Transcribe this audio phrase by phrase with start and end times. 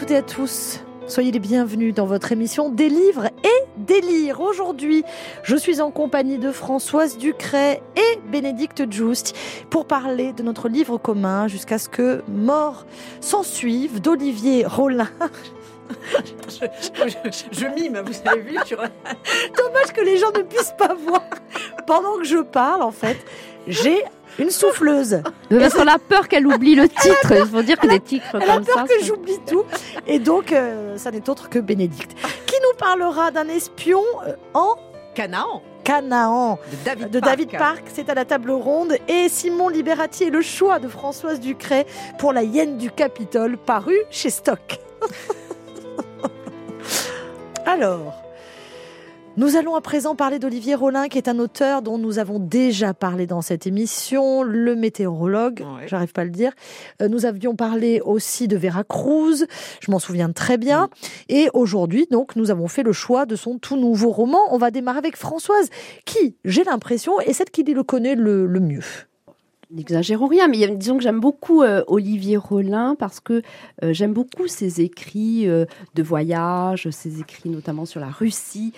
[0.00, 0.80] Toutes et à tous.
[1.08, 4.40] Soyez les bienvenus dans votre émission Des livres et délire.
[4.40, 5.04] Aujourd'hui,
[5.42, 9.36] je suis en compagnie de Françoise Ducret et Bénédicte Just
[9.68, 12.86] pour parler de notre livre commun jusqu'à ce que mort
[13.20, 15.08] s'en suive d'Olivier Rollin.
[16.48, 16.66] Je,
[17.08, 18.54] je- je mime, vous avez vu.
[19.56, 21.24] Dommage que les gens ne puissent pas voir
[21.86, 23.16] pendant que je parle en fait.
[23.66, 24.02] J'ai
[24.38, 25.22] une souffleuse.
[25.50, 27.32] Mais Parce qu'on a peur qu'elle oublie le titre.
[27.32, 28.82] Il faut dire que des titres Elle a comme peur ça.
[28.84, 29.64] que ça- j'oublie tout.
[30.06, 32.12] Et donc, euh, ça n'est autre que Bénédicte,
[32.46, 34.76] qui nous parlera d'un espion euh, en
[35.14, 36.58] Canaan Canaan.
[36.72, 37.30] de David de Park.
[37.36, 41.40] David Park, c'est à la table ronde, et Simon Liberati et le choix de Françoise
[41.40, 41.86] Ducret
[42.18, 44.78] pour La hyène du Capitole, paru chez Stock.
[47.66, 48.22] Alors,
[49.40, 52.92] nous allons à présent parler d'Olivier Rollin, qui est un auteur dont nous avons déjà
[52.92, 55.88] parlé dans cette émission, le météorologue, Ouais.
[55.88, 56.52] j'arrive pas à le dire.
[57.00, 59.46] Euh, Nous avions parlé aussi de Vera Cruz,
[59.80, 60.90] je m'en souviens très bien.
[61.30, 64.40] Et aujourd'hui, donc, nous avons fait le choix de son tout nouveau roman.
[64.50, 65.70] On va démarrer avec Françoise,
[66.04, 68.84] qui, j'ai l'impression, est celle qui le connaît le, le mieux.
[69.72, 73.42] N'exagérons rien, mais disons que j'aime beaucoup euh, Olivier Rollin parce que
[73.84, 78.72] euh, j'aime beaucoup ses écrits euh, de voyage, ses écrits notamment sur la Russie.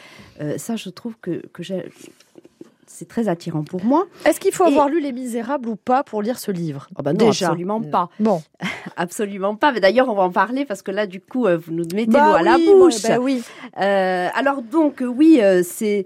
[0.59, 1.63] Ça, je trouve que, que
[2.87, 4.05] c'est très attirant pour moi.
[4.27, 6.89] Est-ce qu'il faut Et- avoir lu Les Misérables ou pas pour lire ce livre?
[6.97, 7.47] Ah bah non, Déjà.
[7.47, 8.11] absolument pas.
[8.21, 8.43] Bon,
[8.97, 9.73] Absolument pas.
[9.73, 12.27] Mais d'ailleurs, on va en parler parce que là, du coup, vous nous mettez Bah
[12.29, 13.03] l'eau à la bouche.
[13.05, 13.43] ouais, bah oui.
[13.77, 16.05] Alors donc oui, c'est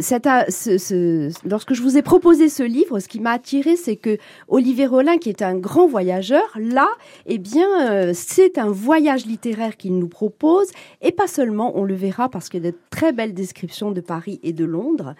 [0.00, 3.76] c'est à- ce- ce- lorsque je vous ai proposé ce livre, ce qui m'a attiré,
[3.76, 4.16] c'est que
[4.48, 6.88] Olivier Rollin, qui est un grand voyageur, là,
[7.26, 10.68] eh bien, euh, c'est un voyage littéraire qu'il nous propose,
[11.02, 14.00] et pas seulement, on le verra, parce qu'il y a de très belles descriptions de
[14.00, 15.14] Paris et de Londres.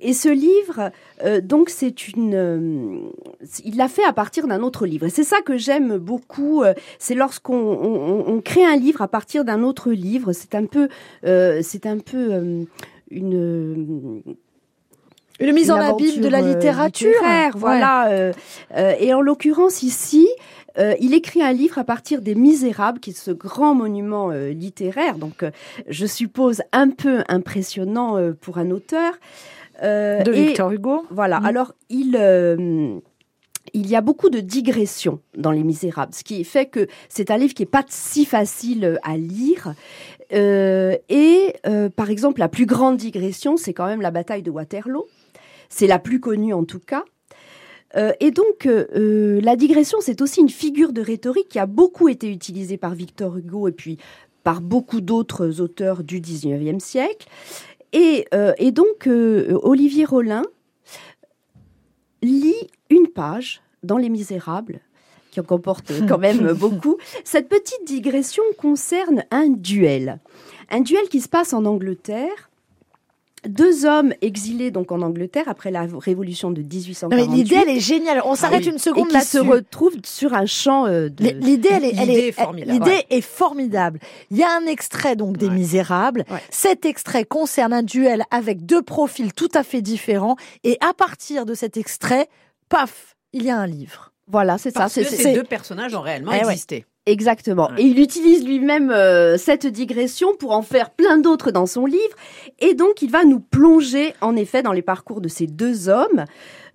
[0.00, 0.90] Et ce livre,
[1.24, 2.98] euh, donc, c'est une, euh,
[3.64, 5.06] il l'a fait à partir d'un autre livre.
[5.06, 6.62] Et c'est ça que j'aime beaucoup.
[6.62, 10.32] euh, c'est lorsqu'on on, on- on crée un livre à partir d'un autre livre.
[10.32, 10.88] C'est un peu,
[11.24, 12.64] euh, c'est un peu euh,
[13.10, 14.22] une
[15.40, 17.08] Une mise en abîme de la euh, littérature.
[17.08, 17.60] littéraire, Ouais.
[17.60, 18.08] voilà.
[18.10, 18.32] euh,
[18.76, 20.28] euh, et en l'occurrence ici,
[20.78, 25.18] euh, il écrit un livre à partir des Misérables, qui est ce grand monument littéraire,
[25.18, 25.44] donc
[25.88, 29.14] je suppose un peu impressionnant pour un auteur.
[29.82, 31.04] De et- Victor Hugo.
[31.10, 31.40] Voilà.
[31.40, 31.46] Mhm.
[31.46, 33.00] Alors il
[33.72, 37.38] il y a beaucoup de digressions dans Les Misérables, ce qui fait que c'est un
[37.38, 39.74] livre qui est pas si facile à lire.
[40.32, 44.50] Euh, et euh, par exemple, la plus grande digression, c'est quand même la bataille de
[44.50, 45.06] Waterloo.
[45.68, 47.04] C'est la plus connue en tout cas.
[47.96, 52.28] Euh, et donc, la digression, c'est aussi une figure de rhétorique qui a beaucoup été
[52.28, 53.98] utilisée par Victor Hugo et puis
[54.42, 57.28] par beaucoup d'autres auteurs du 19e siècle.
[57.92, 58.26] Et,
[58.72, 60.42] donc, Olivier Rollin
[62.22, 64.80] lit une page dans Les Misérables,
[65.34, 66.96] qui en comporte quand même beaucoup.
[67.24, 70.20] Cette petite digression concerne un duel.
[70.70, 72.50] Un duel qui se passe en Angleterre.
[73.46, 76.68] Deux hommes exilés donc en Angleterre après la révolution de Non,
[77.10, 78.22] mais 1848 l'idée, elle est géniale.
[78.24, 78.70] On s'arrête oui.
[78.70, 81.24] une seconde qui se retrouvent sur un champ euh, de...
[81.24, 83.06] L'idée, elle est, elle formidable, l'idée ouais.
[83.10, 83.98] est formidable.
[84.30, 85.54] Il y a un extrait donc des Ouais.
[85.54, 86.24] Misérables.
[86.30, 86.40] Ouais.
[86.48, 90.36] Cet extrait concerne un duel avec deux profils tout à fait différents.
[90.62, 92.30] Et à partir de cet extrait,
[92.70, 94.13] paf, il y a un livre.
[94.26, 94.84] Voilà, c'est ça.
[94.86, 96.52] Que ces deux personnages ont réellement Eh ouais.
[96.52, 96.86] existé.
[97.06, 97.68] Exactement.
[97.70, 97.82] Ouais.
[97.82, 102.16] Et il utilise lui-même euh, cette digression pour en faire plein d'autres dans son livre.
[102.60, 106.24] Et donc, il va nous plonger, en effet, dans les parcours de ces deux hommes.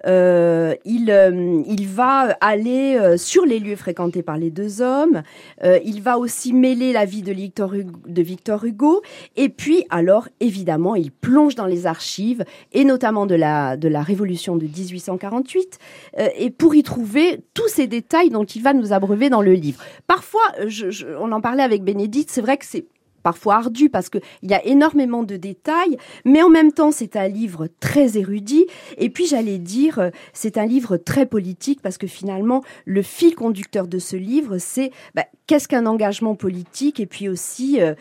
[0.05, 5.23] Euh, il, euh, il va aller euh, sur les lieux fréquentés par les deux hommes.
[5.63, 9.01] Euh, il va aussi mêler la vie de Victor, Hugo, de Victor Hugo.
[9.35, 14.01] Et puis, alors, évidemment, il plonge dans les archives, et notamment de la, de la
[14.01, 15.79] Révolution de 1848,
[16.19, 19.53] euh, et pour y trouver tous ces détails dont il va nous abreuver dans le
[19.53, 19.81] livre.
[20.07, 22.85] Parfois, je- je- on en parlait avec Bénédicte, c'est vrai que c'est
[23.23, 27.27] parfois ardu parce qu'il y a énormément de détails, mais en même temps c'est un
[27.27, 28.65] livre très érudit.
[28.97, 33.35] Et puis j'allais dire, euh, c'est un livre très politique parce que finalement le fil
[33.35, 36.99] conducteur de ce livre, c'est bah, qu'est-ce qu'un engagement politique?
[36.99, 37.93] Et puis aussi, euh,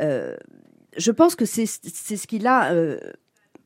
[0.00, 0.36] euh,
[0.96, 2.72] je pense que c'est ce qu'il a.
[2.72, 2.98] euh,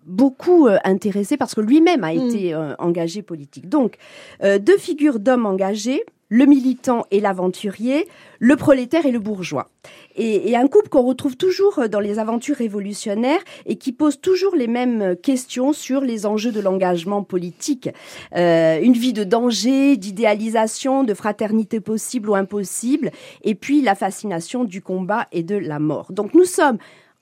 [0.07, 2.27] beaucoup euh, intéressé parce que lui-même a Mm.
[2.27, 3.69] été euh, engagé politique.
[3.69, 3.97] Donc,
[4.43, 9.69] deux figures d'hommes engagés, le militant et l'aventurier, le prolétaire et le bourgeois.
[10.15, 14.55] Et, et un couple qu'on retrouve toujours dans les aventures révolutionnaires et qui pose toujours
[14.55, 17.91] les mêmes questions sur les enjeux de l'engagement politique.
[18.37, 23.11] Euh, une vie de danger, d'idéalisation, de fraternité possible ou impossible,
[23.43, 26.13] et puis la fascination du combat et de la mort.
[26.13, 26.79] Donc nous sommes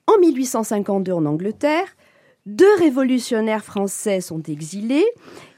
[0.07, 1.87] en 1852 en Angleterre,
[2.47, 5.05] deux révolutionnaires français sont exilés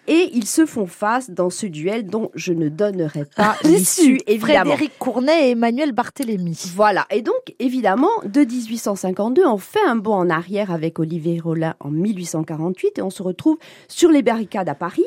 [0.08, 4.70] et ils se font face dans ce duel dont je ne donnerai pas l'issue, évidemment.
[4.70, 6.73] Frédéric Cournet et Emmanuel Barthélémy.
[6.75, 11.75] Voilà, et donc évidemment, de 1852, on fait un bond en arrière avec Olivier Rollin
[11.81, 13.58] en 1848 et on se retrouve
[13.88, 15.06] sur les barricades à Paris.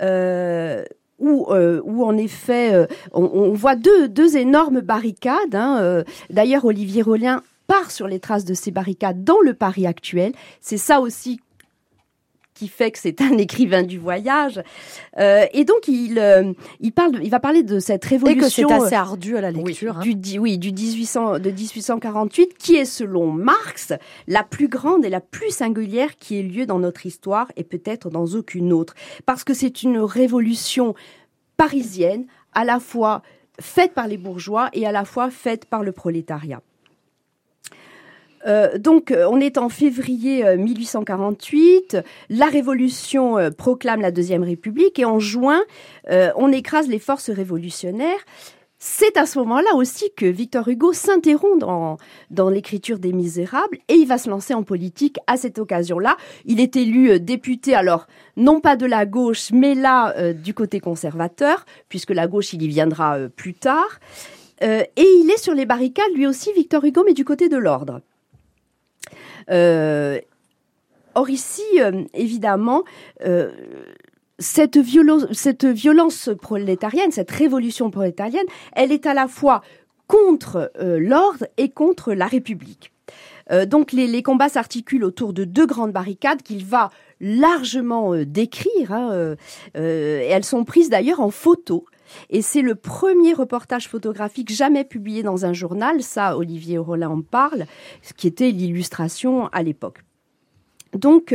[0.00, 0.84] Euh,
[1.18, 5.56] où, euh, où en effet, euh, on, on voit deux, deux énormes barricades.
[5.56, 6.04] Hein.
[6.30, 10.32] D'ailleurs, Olivier Rollin part sur les traces de ces barricades dans le Paris actuel.
[10.60, 11.40] C'est ça aussi
[12.58, 14.60] qui fait que c'est un écrivain du voyage.
[15.18, 18.68] Euh, et donc il euh, il parle, il va parler de cette Et révolution.
[18.68, 19.98] que c'est assez ardu à la lecture.
[19.98, 20.00] hein.
[20.00, 23.92] Du, di- oui, du 1800, de 1848, qui est selon Marx
[24.26, 28.10] la plus grande et la plus singulière qui ait lieu dans notre histoire et peut-être
[28.10, 28.94] dans aucune autre.
[29.26, 30.94] Parce que c'est une révolution
[31.56, 33.22] parisienne, à la fois
[33.60, 36.60] faite par les bourgeois et à la fois faite par le prolétariat.
[38.48, 41.98] Euh, donc, euh, on est en février euh, 1848.
[42.30, 45.60] La Révolution euh, proclame la Deuxième République et en juin,
[46.10, 48.24] euh, on écrase les forces révolutionnaires.
[48.80, 51.58] C'est à ce moment-là aussi que Victor Hugo s'interrompt
[52.30, 56.16] dans, l'écriture des Misérables et il va se lancer en politique à cette occasion-là.
[56.44, 58.06] Il est élu euh, député, alors
[58.36, 62.62] non pas de la gauche, mais là euh, du côté conservateur, puisque la gauche, il
[62.62, 63.98] y viendra euh, plus tard.
[64.62, 67.56] Euh, et il est sur les barricades, lui aussi, Victor Hugo, mais du côté de
[67.56, 68.00] l'ordre.
[69.50, 70.20] Euh,
[71.14, 72.84] or ici, euh, évidemment,
[73.24, 73.50] euh,
[74.38, 79.62] cette, violence, cette violence prolétarienne, cette révolution prolétarienne, elle est à la fois
[80.06, 82.92] contre l'ordre et contre la République.
[83.66, 86.88] Donc les, combats s'articulent autour de deux grandes barricades qu'il va
[87.20, 88.92] largement décrire.
[88.92, 89.34] hein,
[89.74, 91.84] et elles sont prises d'ailleurs en photo.
[92.30, 97.22] Et c'est le premier reportage photographique jamais publié dans un journal, ça Olivier Rollin en
[97.22, 97.66] parle,
[98.02, 100.00] ce qui était l'illustration à l'époque.
[100.94, 101.34] Donc,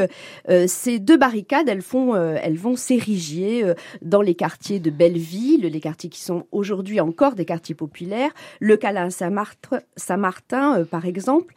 [0.50, 4.90] euh, ces deux barricades, elles, font, euh, elles vont s'ériger euh, dans les quartiers de
[4.90, 11.54] Belleville, les quartiers qui sont aujourd'hui encore des quartiers populaires, le Calin Saint-Martin, par exemple.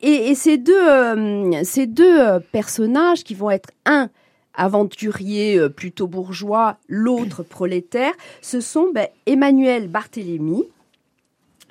[0.00, 4.10] Et, et ces deux, ces deux personnages qui vont être un
[4.54, 10.64] aventurier euh, plutôt bourgeois, l'autre prolétaire, ce sont ben, Emmanuel Barthélemy,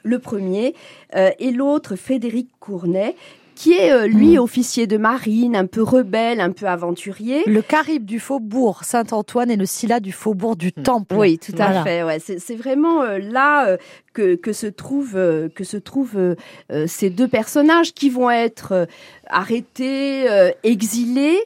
[0.03, 0.75] le premier,
[1.15, 3.15] euh, et l'autre Frédéric Cournet,
[3.59, 4.39] qui est euh, lui Mm.
[4.39, 7.43] officier de marine, un peu rebelle, un peu aventurier.
[7.45, 11.17] Le Caribe du faubourg Saint-Antoine et le Scylla du faubourg du Temple.
[11.17, 12.03] Oui, tout à fait.
[12.03, 13.77] Ouais, c'est c'est vraiment euh, là euh,
[14.13, 16.35] que, que se trouvent euh, que se trouvent euh,
[16.71, 18.85] euh, ces deux personnages qui vont être euh,
[19.27, 21.39] arrêtés, euh, exilés.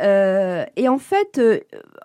[0.00, 1.60] Euh, et en fait, euh,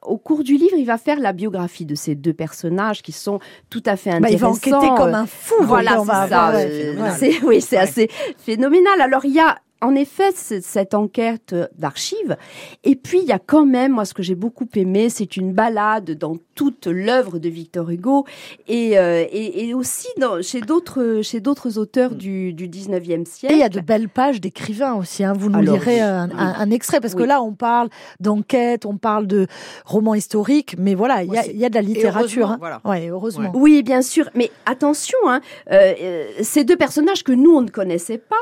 [0.07, 3.40] au cours du livre, il va faire la biographie de ces deux personnages qui sont
[3.69, 4.72] tout à fait Bah, il intéressants.
[4.72, 5.56] va enquêter comme un fou.
[5.62, 6.22] voilà, c'est ça.
[6.24, 7.16] avoir, ouais, phénoménal.
[7.19, 7.81] c'est- oui, c'est Ouais.
[7.81, 9.02] assez phénoménal.
[9.02, 12.38] Alors, il y a en effet cette enquête d'archives.
[12.83, 15.54] Et puis, il y a quand même, moi, ce que j'ai beaucoup aimé, c'est une
[15.54, 18.25] balade dans toute l'œuvre de Victor Hugo
[18.68, 23.25] et, euh, et, et aussi dans, chez d'autres chez d'autres auteurs du, du 19e Et
[23.25, 23.54] siècle.
[23.56, 25.24] il y a de belles pages d'écrivains aussi.
[25.24, 25.33] Hein.
[25.38, 26.36] Vous nous Alors, lirez un, oui.
[26.38, 27.89] un- un extrait parce que là, on parle
[28.19, 29.48] d'enquête, on parle de
[29.86, 32.48] romans historiques, mais voilà, il y a, Ouais, il y a de la littérature.
[32.48, 32.57] heureusement, hein.
[32.60, 32.81] voilà.
[32.86, 33.51] Ouais, heureusement.
[33.54, 35.42] Oui, bien sûr, mais attention, hein,
[35.72, 38.36] euh, euh, ces deux personnages que nous on ne connaissait pas,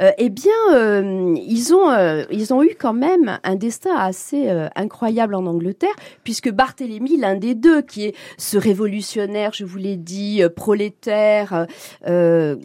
[0.00, 4.48] euh, eh bien, euh, ils ont euh, ils ont eu quand même un destin assez
[4.48, 9.78] euh, incroyable en Angleterre, puisque Barthélemy, l'un des deux, qui est ce révolutionnaire, je vous
[9.78, 11.66] l'ai dit, euh, prolétaire,
[12.06, 12.56] euh,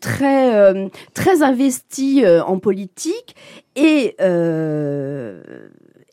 [0.00, 3.36] très euh, très investi en politique
[3.76, 5.42] et euh,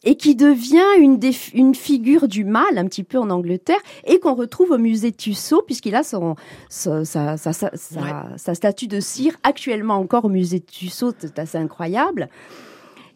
[0.09, 4.19] et qui devient une, des, une figure du mal un petit peu en Angleterre et
[4.19, 6.35] qu'on retrouve au musée Tussaud puisqu'il a son,
[6.69, 8.11] son- sa, sa, sa, Ouais.
[8.37, 12.29] sa statue de cire actuellement encore au musée Tussaud, c'est assez incroyable.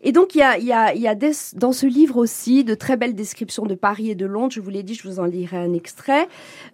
[0.04, 2.18] Et donc, il y a, il y a, il y a des- dans ce livre
[2.18, 4.52] aussi de très belles descriptions de Paris et de Londres.
[4.52, 6.28] Je vous l'ai dit, je vous en lirai un extrait.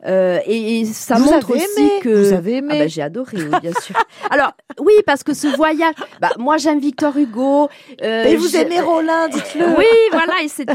[0.06, 2.10] Euh, et, et ça Vous montre aussi aimé, que...
[2.10, 2.74] vous avez aimé.
[2.74, 3.96] Ah bah, j'ai adoré, bien sûr.
[4.30, 5.94] Alors, oui, parce que ce voyage...
[6.22, 7.70] Bah, moi, j'aime Victor Hugo.
[8.02, 9.66] euh, Et vous aimez Rollin, dites-le.
[9.78, 10.66] oui, voilà, et c'est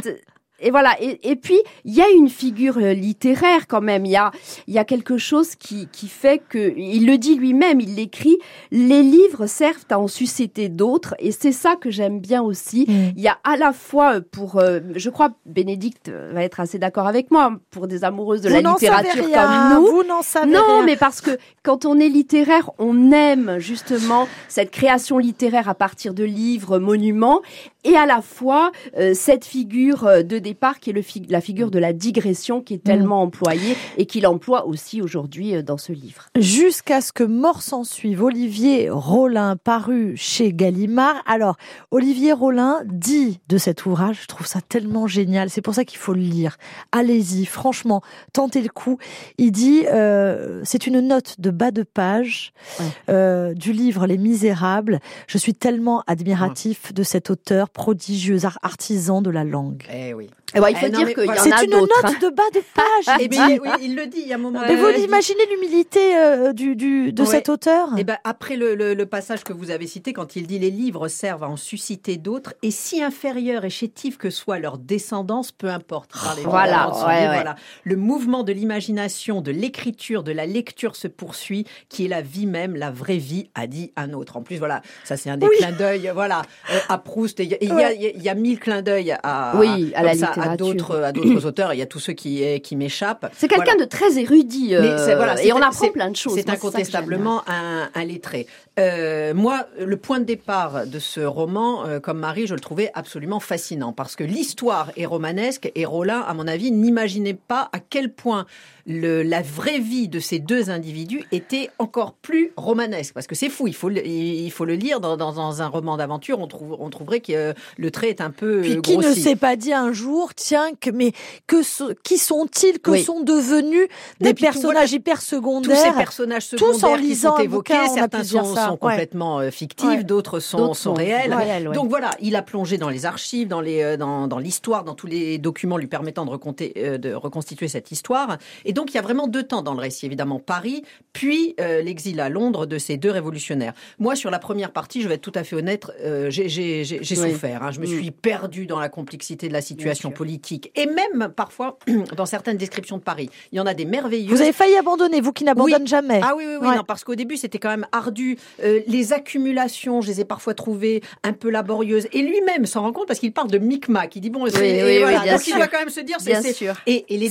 [0.62, 0.97] et voilà.
[1.00, 4.07] Et, et puis il y a une figure euh, littéraire quand même.
[4.07, 4.31] Il y a
[4.66, 8.38] il y a quelque chose qui qui fait que il le dit lui-même, il l'écrit.
[8.71, 12.87] Les livres servent à en susciter d'autres, et c'est ça que j'aime bien aussi.
[12.88, 13.12] Mm.
[13.16, 16.78] Il y a à la fois euh, pour, euh, je crois, Bénédicte va être assez
[16.78, 19.90] d'accord avec moi, pour des amoureuses de vous la littérature rien, comme nous.
[19.90, 20.85] Vous n'en savez Non, rien.
[20.85, 21.31] mais parce que
[21.62, 27.40] quand on est littéraire, on aime justement cette création littéraire à partir de livres, monuments,
[27.85, 30.38] et à la fois euh, cette figure de
[30.80, 33.26] qui est le la figure de la digression qui est tellement Mm.
[33.28, 36.26] employée et qu'il emploie aussi aujourd'hui euh, dans ce livre.
[36.38, 41.16] Jusqu'à ce que mort s'en suive, Olivier Rollin, paru chez Gallimard.
[41.26, 41.56] Alors,
[41.90, 45.99] Olivier Rollin dit de cet ouvrage, je trouve ça tellement génial, c'est pour ça qu'il
[45.99, 46.56] faut le lire.
[46.92, 48.00] Allez-y, franchement,
[48.32, 48.99] tentez le coup.
[49.38, 52.87] Il dit, euh, c'est une note de bas de page Ouais.
[53.11, 55.00] euh, du livre Les Misérables.
[55.26, 59.82] Je suis tellement admiratif de cet auteur prodigieux, ar- artisan de la langue.
[59.92, 60.28] Eh oui.
[60.54, 62.12] Eh ben, il faut Eh non, dire qu'il y C'est a une note hein.
[62.21, 63.16] de bas de page.
[63.21, 63.59] Eh il bien, dit.
[63.62, 64.61] oui, il le dit, il y a un moment.
[64.66, 67.28] Mais vous imaginez l'humilité euh, du, du, de Ouais.
[67.28, 67.88] cet auteur?
[67.99, 70.71] Eh ben, après le, le- le passage que vous avez cité, quand il dit les
[70.71, 75.52] livres servent à en susciter d'autres, et si inférieurs et chétifs que soit leur descendance,
[75.52, 76.11] peu importe.
[76.12, 77.26] Parlait Voilà, ouais, livre, ouais.
[77.35, 77.54] voilà.
[77.85, 82.47] Le mouvement de l'imagination, de l'écriture, de la lecture se poursuit, qui est la vie
[82.47, 84.37] même, la vraie vie, a dit un autre.
[84.37, 85.56] En plus, voilà, ça c'est un des Oui.
[85.59, 86.42] clins d'œil, voilà,
[86.73, 87.40] euh, à Proust.
[87.40, 87.97] Et Il y, a- il y a- Ouais.
[88.16, 90.75] il y y a mille clins d'œil à, Oui, à la comme à littérature.
[90.76, 91.75] d'autres, à d'autres auteurs.
[91.75, 93.30] Il y a tous ceux qui, qui m'échappent.
[93.37, 93.84] C'est quelqu'un Voilà.
[93.84, 96.34] de très érudit euh, voilà, et on apprend plein de choses.
[96.34, 98.46] C'est incontestablement un, un lettré.
[98.78, 102.90] Euh, moi, le point de départ de ce roman, euh, comme Marie, je le trouvais
[102.94, 107.78] absolument fascinant parce que l'histoire est romanesque et Rollin, à mon avis, n'imaginait pas à
[107.80, 108.46] quel point
[108.87, 113.14] le, la vraie vie de ces deux individus était encore plus romanesque.
[113.14, 115.68] Parce que c'est fou, il faut, le- il faut le lire dans, dans- dans un
[115.68, 116.40] roman d'aventure.
[116.40, 119.37] On, trouve, on trouverait que euh, le trait est un peu Puis qui ne s'est
[119.37, 121.12] pas dit un jour, tiens, que, mais
[121.46, 123.02] que so- qui sont-ils, que Oui.
[123.02, 123.88] sont devenus
[124.20, 127.74] des personnages voilà, hyper tous secondaires ces personnages tous en secondaires qui lisant sont évoqués,
[127.74, 130.04] bouquin, certains sont, complètement euh, fictifs, Ouais.
[130.04, 131.34] d'autres sont, réels.
[131.34, 131.74] ouais.
[131.74, 134.94] Donc voilà, il a plongé dans les archives, dans les, euh, dans, dans l'histoire, dans
[134.94, 138.38] tous les documents lui permettant de, reconter- euh, de reconstituer cette histoire.
[138.64, 141.82] Et donc il y a vraiment deux temps dans le récit, évidemment Paris, puis euh,
[141.82, 143.72] l'exil à Londres de ces deux révolutionnaires.
[143.98, 147.62] Moi, sur la première partie, je vais être tout à fait honnête, euh, j'ai souffert.
[147.62, 147.70] hein.
[147.70, 147.88] Je me Mm.
[147.98, 150.10] suis perdue dans la complexité de la situation.
[150.12, 151.78] Politique et même parfois
[152.16, 153.31] dans certaines descriptions de Paris.
[153.52, 154.31] Il y en a des merveilleuses.
[154.37, 155.87] Vous avez failli abandonner, vous qui n'abandonnez Oui.
[155.87, 156.21] jamais.
[156.23, 156.76] Ah oui, oui, oui, Ouais.
[156.76, 158.38] non, parce qu'au début, c'était quand même ardu.
[158.62, 162.07] Euh, les accumulations, je les ai parfois trouvées un peu laborieuses.
[162.12, 164.14] Et lui-même s'en rend compte parce qu'il parle de micmac.
[164.16, 165.19] Il dit, bon, c'est- Oui, et oui, voilà.
[165.19, 165.57] oui, bien donc il sûr.
[165.57, 166.52] doit quand même se dire, c'est...
[166.52, 166.75] Sûr.
[166.87, 167.28] Et, et les,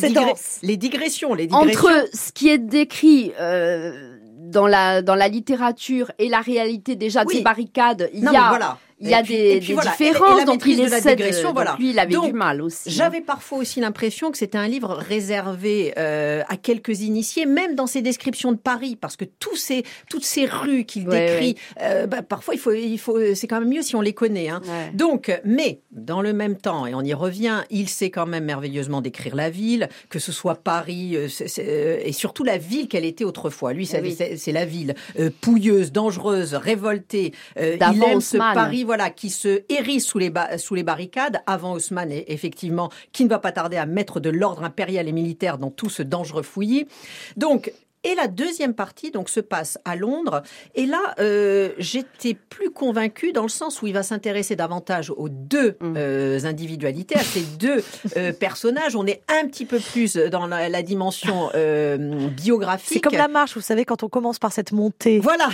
[0.77, 1.87] digressions, les digressions...
[1.87, 7.23] Entre ce qui est décrit euh, dans la dans la littérature et la réalité déjà
[7.23, 7.37] de Oui.
[7.37, 8.77] ces barricades, il Non, y a voilà.
[9.01, 9.39] Il y a Et puis- des,
[9.69, 9.91] et voilà.
[9.99, 11.75] Et- et différences dont maîtrise il de la de, donc voilà.
[11.79, 12.89] lui il avait Donc, du mal aussi.
[12.89, 12.93] hein.
[12.95, 17.87] J'avais parfois aussi l'impression que c'était un livre réservé euh, à quelques initiés, même dans
[17.87, 22.05] ses descriptions de Paris, parce que tous ces, toutes ces rues qu'il Ouais, décrit, euh,
[22.07, 24.49] bah, parfois il faut, il faut, c'est quand même mieux si on les connaît.
[24.49, 24.61] Hein.
[24.65, 24.91] Ouais.
[24.93, 29.01] Donc, mais dans le même temps, et on y revient, il sait quand même merveilleusement
[29.01, 32.87] décrire la ville, que ce soit Paris, euh, c'est- c'est, euh, et surtout la ville
[32.87, 33.73] qu'elle était autrefois.
[33.73, 34.15] Lui, c'est oui.
[34.37, 37.33] c'est- la ville euh, pouilleuse, dangereuse, révoltée.
[37.57, 38.37] Euh, il aime ce.
[38.37, 43.29] Paris, voilà, qui se hérisse sous les, sous les barricades, avant Haussmann, effectivement, qui ne
[43.29, 46.87] va pas tarder à mettre de l'ordre impérial et militaire dans tout ce dangereux fouillis.
[47.37, 47.71] Donc,
[48.03, 50.41] et la deuxième partie donc se passe à Londres.
[50.75, 55.29] Et là, euh, j'étais plus convaincue dans le sens où il va s'intéresser davantage aux
[55.29, 55.93] deux Mm.
[55.97, 57.83] euh, individualités, à ces deux
[58.17, 58.95] euh, personnages.
[58.95, 61.49] On est un petit peu plus dans la, la dimension
[62.29, 62.89] biographique.
[62.93, 65.49] C'est comme la marche, vous savez, quand on commence par cette montée, Voilà,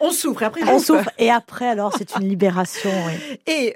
[0.00, 0.42] on souffre.
[0.42, 0.84] Et après, on ouf.
[0.84, 2.90] souffre, et après, alors, c'est une libération.
[3.06, 3.38] oui.
[3.46, 3.74] Et,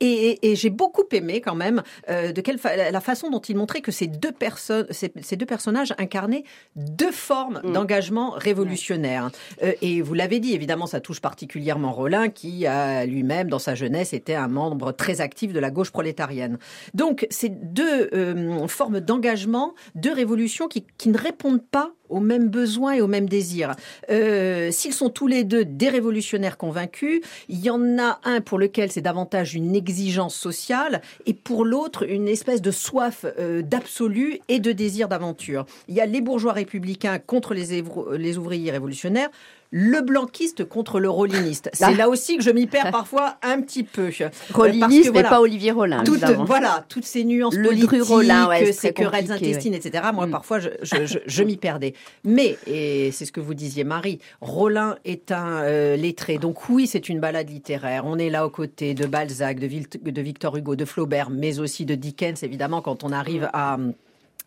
[0.00, 3.80] et, et- j'ai beaucoup aimé quand même de quelle fa- la façon dont il montrait
[3.80, 6.44] que ces deux personnes, ces, ces deux personnages incarnaient
[6.76, 7.72] deux formes Mm.
[7.72, 9.30] d'engagement révolutionnaire.
[9.62, 13.74] Euh, et vous l'avez dit, évidemment, ça touche particulièrement Rollin, qui a lui-même, dans sa
[13.74, 16.58] jeunesse, était un membre très actif de la gauche prolétarienne.
[16.94, 22.48] Donc, ces deux euh, formes d'engagement, deux révolutions qui, qui ne répondent pas aux mêmes
[22.48, 23.74] besoins et aux mêmes désirs.
[24.10, 28.58] Euh, S'ils sont tous les deux des révolutionnaires convaincus, il y en a un pour
[28.58, 34.38] lequel c'est davantage une exigence sociale et pour l'autre une espèce de soif euh, d'absolu
[34.48, 35.66] et de désir d'aventure.
[35.88, 37.82] Il y a les bourgeois républicains contre les,
[38.16, 39.30] les ouvriers révolutionnaires.
[39.76, 41.68] Le blanquiste contre le rolliniste.
[41.72, 44.10] C'est là aussi que je m'y perds parfois un petit peu.
[44.20, 46.04] Euh, Rolliniste, mais pas Olivier Rollin.
[46.04, 50.04] toutes, voilà, toutes ces nuances Le politiques, ouais, c'est ces querelles intestines, etc.
[50.14, 50.30] Moi, Mm.
[50.30, 51.94] parfois, je, je, je, je m'y perdais.
[52.22, 56.38] Mais, et c'est ce que vous disiez, Marie, Rollin est un euh, lettré.
[56.38, 58.04] Donc oui, c'est une balade littéraire.
[58.06, 61.58] On est là aux côtés de Balzac, de, Vilt- de Victor Hugo, de Flaubert, mais
[61.58, 63.76] aussi de Dickens, évidemment, quand on arrive à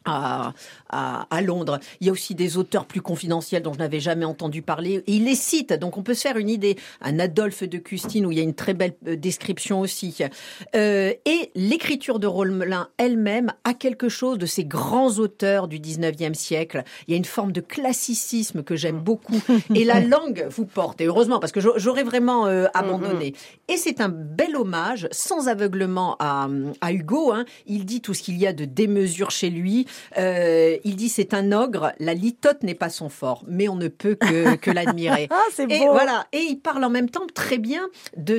[0.08, 0.54] à,
[0.90, 1.80] à, Londres.
[2.00, 5.04] Il y a aussi des auteurs plus confidentiels dont je n'avais jamais entendu parler.
[5.08, 6.78] Et il les cite, donc on peut se faire une idée.
[7.02, 10.18] Un Adolphe de Custine où il y a une très belle euh, description aussi.
[10.76, 16.34] Euh, et l'écriture de Rollin elle-même a quelque chose de ces grands auteurs du 19e
[16.34, 16.84] siècle.
[17.08, 19.42] Il y a une forme de classicisme que j'aime beaucoup.
[19.74, 21.02] Et la langue vous porte.
[21.02, 23.32] Et heureusement, parce que j'aurais vraiment euh, abandonné.
[23.32, 23.74] Mm-hmm.
[23.74, 26.48] Et c'est un bel hommage, sans aveuglement à,
[26.82, 27.32] à Hugo.
[27.32, 27.46] Hein.
[27.66, 29.86] Il dit tout ce qu'il y a de démesure chez lui.
[30.18, 33.88] Euh, il dit c'est un ogre, la litote n'est pas son fort, mais on ne
[33.88, 35.28] peut que, que l'admirer.
[35.30, 36.28] ah, c'est Et voilà.
[36.32, 38.38] Et il parle en même temps très bien de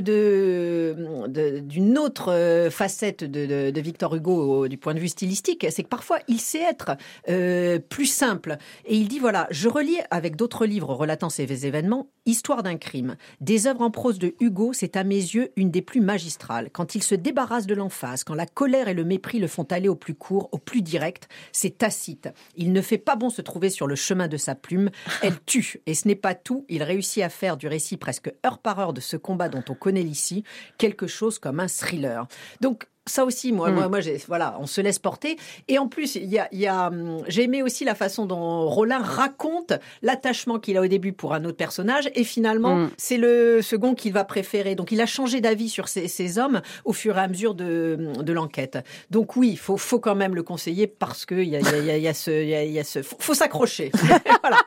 [1.60, 5.88] d'une autre euh, facette de, de, Victor Hugo du point de vue stylistique, c'est que
[5.88, 6.96] parfois il sait être
[7.28, 8.56] euh, plus simple.
[8.86, 13.16] Et il dit voilà, je relis avec d'autres livres relatant ces événements Histoire d'un crime.
[13.40, 16.68] Des œuvres en prose de Hugo, c'est à mes yeux une des plus magistrales.
[16.70, 19.88] Quand il se débarrasse de l'emphase, quand la colère et le mépris le font aller
[19.88, 22.28] au plus court, au plus direct, c'est tacite.
[22.56, 24.90] Il ne fait pas bon se trouver sur le chemin de sa plume.
[25.22, 25.80] Elle tue.
[25.86, 26.64] Et ce n'est pas tout.
[26.68, 29.74] Il réussit à faire du récit presque heure par heure de ce combat dont on
[29.74, 30.44] connaît l'ici
[30.78, 32.26] quelque chose comme un thriller.
[32.60, 33.90] Donc, ça aussi, moi, moi, mm.
[33.90, 35.36] moi voilà, on se laisse porter.
[35.68, 38.68] Et en plus, il y a, y a hum, j'ai aimé aussi la façon dont
[38.68, 39.72] Rollin raconte
[40.02, 42.90] l'attachement qu'il a au début pour un autre personnage, et finalement, mm.
[42.96, 44.74] c'est le second qu'il va préférer.
[44.74, 48.12] Donc, il a changé d'avis sur ces, ces, hommes au fur et à mesure de,
[48.20, 48.78] de l'enquête.
[49.10, 51.90] Donc, oui, il faut, faut quand même le conseiller parce que il y a, y,
[51.90, 53.90] a, y a ce, il y a, ce, faut, s'accrocher.
[54.42, 54.58] voilà.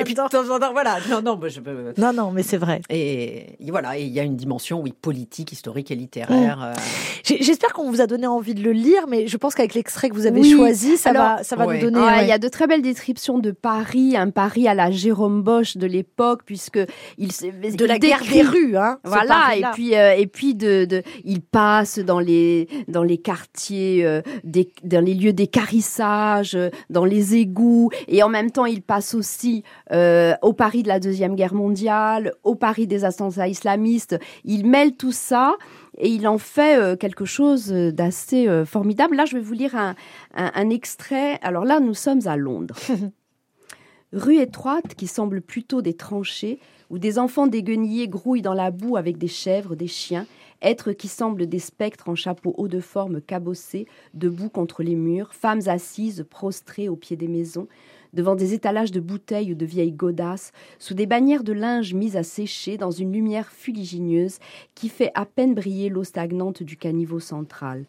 [0.00, 0.98] Et puis de temps en temps, voilà.
[1.08, 1.60] Non, non, je...
[2.00, 2.80] non, non, mais c'est vrai.
[2.90, 6.58] Et, voilà, et il y a une dimension, oui, politique, historique et littéraire.
[6.58, 6.62] Mm.
[6.62, 7.38] Euh.
[7.40, 10.14] J'espère qu'on vous a donné envie de le lire, mais je pense qu'avec l'extrait que
[10.14, 12.00] vous avez choisi, ça va, ça va nous donner.
[12.22, 15.76] Il y a de très belles descriptions de Paris, un Paris à la Jérôme Bosch
[15.76, 16.80] de l'époque, puisque
[17.18, 18.98] il de la guerre des rues, hein.
[19.04, 24.04] Voilà, et puis euh, et puis de, de, il passe dans les dans les quartiers,
[24.04, 26.56] euh, des, dans les lieux d'écarissage,
[26.90, 31.00] dans les égouts, et en même temps il passe aussi euh, au Paris de la
[31.00, 34.18] deuxième guerre mondiale, au Paris des attentats islamistes.
[34.44, 35.54] Il mêle tout ça
[35.98, 39.16] et il en fait euh, quelque chose d'assez euh, formidable.
[39.16, 39.94] Là, je vais vous lire un,
[40.34, 41.38] un, extrait.
[41.42, 42.76] Alors là, nous sommes à Londres.
[44.12, 46.60] Rue étroite qui semble plutôt des tranchées,
[46.90, 50.26] où des enfants déguenillés grouillent dans la boue avec des chèvres, des chiens,
[50.62, 55.34] êtres qui semblent des spectres en chapeau haut de forme cabossés, debout contre les murs,
[55.34, 57.68] femmes assises, prostrées au pied des maisons,
[58.14, 62.16] devant des étalages de bouteilles ou de vieilles godasses, sous des bannières de linge mises
[62.16, 64.38] à sécher dans une lumière fuligineuse
[64.74, 67.84] qui fait à peine briller l'eau stagnante du caniveau central.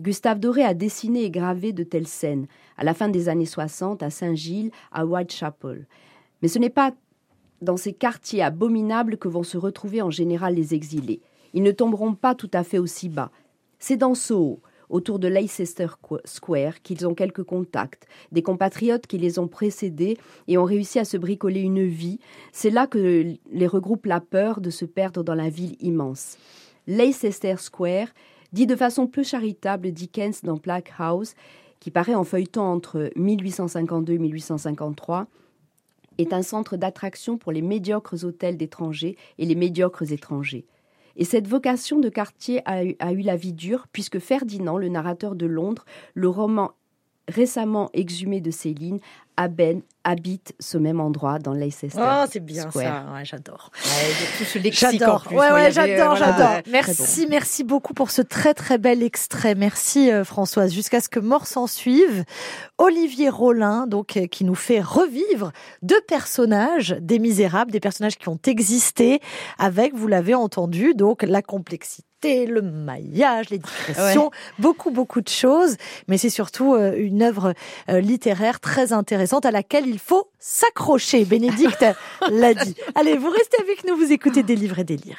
[0.00, 2.46] Gustave Doré a dessiné et gravé de telles scènes,
[2.78, 5.86] à la fin des années 60 à Saint-Gilles, à Whitechapel.
[6.40, 6.92] Mais ce n'est pas
[7.60, 11.20] dans ces quartiers abominables que vont se retrouver en général les exilés.
[11.52, 13.30] Ils ne tomberont pas tout à fait aussi bas.
[13.78, 14.60] C'est dans Soho,
[14.90, 15.86] autour de Leicester
[16.24, 21.04] Square qu'ils ont quelques contacts, des compatriotes qui les ont précédés et ont réussi à
[21.04, 22.18] se bricoler une vie.
[22.52, 26.36] C'est là que les regroupe la peur de se perdre dans la ville immense.
[26.86, 28.08] Leicester Square,
[28.52, 31.34] dit de façon peu charitable Dickens dans Black House,
[31.78, 35.26] qui paraît en feuilletant entre 1852 et 1853,
[36.18, 40.66] est un centre d'attraction pour les médiocres hôtels d'étrangers et les médiocres étrangers.
[41.20, 44.88] Et cette vocation de quartier a eu, a eu la vie dure, puisque Ferdinand, le
[44.88, 46.72] narrateur de Londres, le roman
[47.28, 49.00] récemment exhumé de Céline,
[49.36, 51.98] Aben habite ce même endroit dans Leicester.
[52.00, 53.04] Oh, c'est bien ça.
[53.12, 53.70] Ouais, j'adore.
[53.74, 55.26] Ouais, j'adore.
[55.30, 56.60] Ouais, ouais, j'adore, j'adore.
[56.70, 59.54] Merci, merci beaucoup pour ce très très bel extrait.
[59.54, 60.72] Merci euh, Françoise.
[60.72, 62.24] Jusqu'à ce que mort s'en suive.
[62.78, 68.28] Olivier Rollin, donc, euh, qui nous fait revivre deux personnages des Misérables, des personnages qui
[68.28, 69.20] ont existé
[69.58, 75.76] avec, vous l'avez entendu, donc la complexité le maillage, les digressions, beaucoup, beaucoup de choses.
[76.06, 77.54] Mais c'est surtout euh, une œuvre
[77.88, 81.24] littéraire très intéressante à laquelle il faut s'accrocher.
[81.24, 81.84] Bénédicte
[82.30, 82.74] l'a dit.
[82.94, 85.18] Allez, vous restez avec nous, vous écoutez des livres et des lire.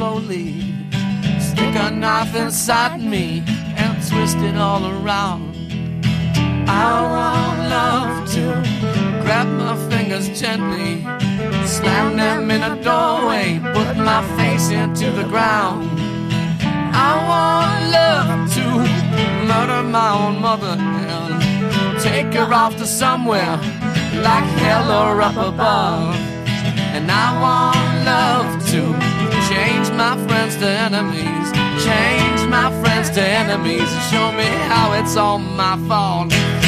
[0.00, 0.62] slowly
[1.40, 3.42] stick a knife inside me
[3.76, 5.54] and twist it all around.
[6.66, 7.39] I want
[7.70, 8.44] love to
[9.22, 11.02] grab my fingers gently,
[11.66, 15.88] slam them in a doorway, put my face into the ground.
[17.08, 18.66] I want love to
[19.50, 23.56] murder my own mother and take her off to somewhere
[24.28, 26.16] like hell or up above.
[26.96, 28.82] And I want love to
[29.48, 35.16] change my friends to enemies change my friends to enemies and show me how it's
[35.16, 36.59] all my fault.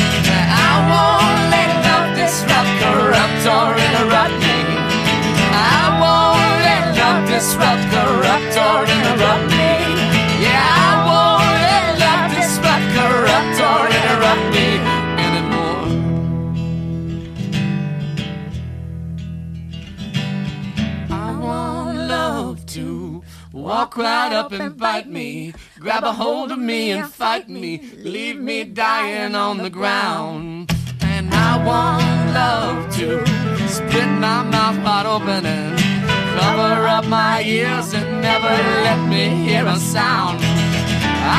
[0.75, 4.59] I won't let love disrupt, corrupt, or interrupt me.
[5.53, 9.73] I won't let love disrupt, corrupt, or interrupt me.
[10.47, 14.72] Yeah, I won't let love disrupt, corrupt, or interrupt me
[23.73, 27.71] walk right up and bite me, grab a hold of me and fight me,
[28.15, 30.71] leave me dying on the ground.
[31.01, 32.05] And I want
[32.41, 33.09] love to
[33.77, 35.73] split my mouth wide open and
[36.39, 38.55] cover up my ears and never
[38.87, 40.39] let me hear a sound.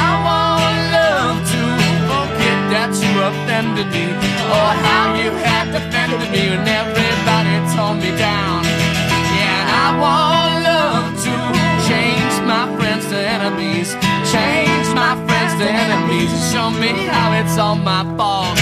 [0.03, 1.61] I want love to
[2.09, 4.05] forget that you offended me,
[4.57, 8.63] or how you had defended me when everybody tore me down.
[9.37, 10.42] Yeah, and I want
[13.33, 13.89] enemies,
[14.31, 18.57] change my friends to enemies, show me how it's all my fault.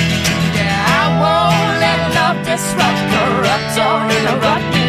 [0.55, 4.80] Yeah, I won't let love disrupt, corrupt, or interrupt me.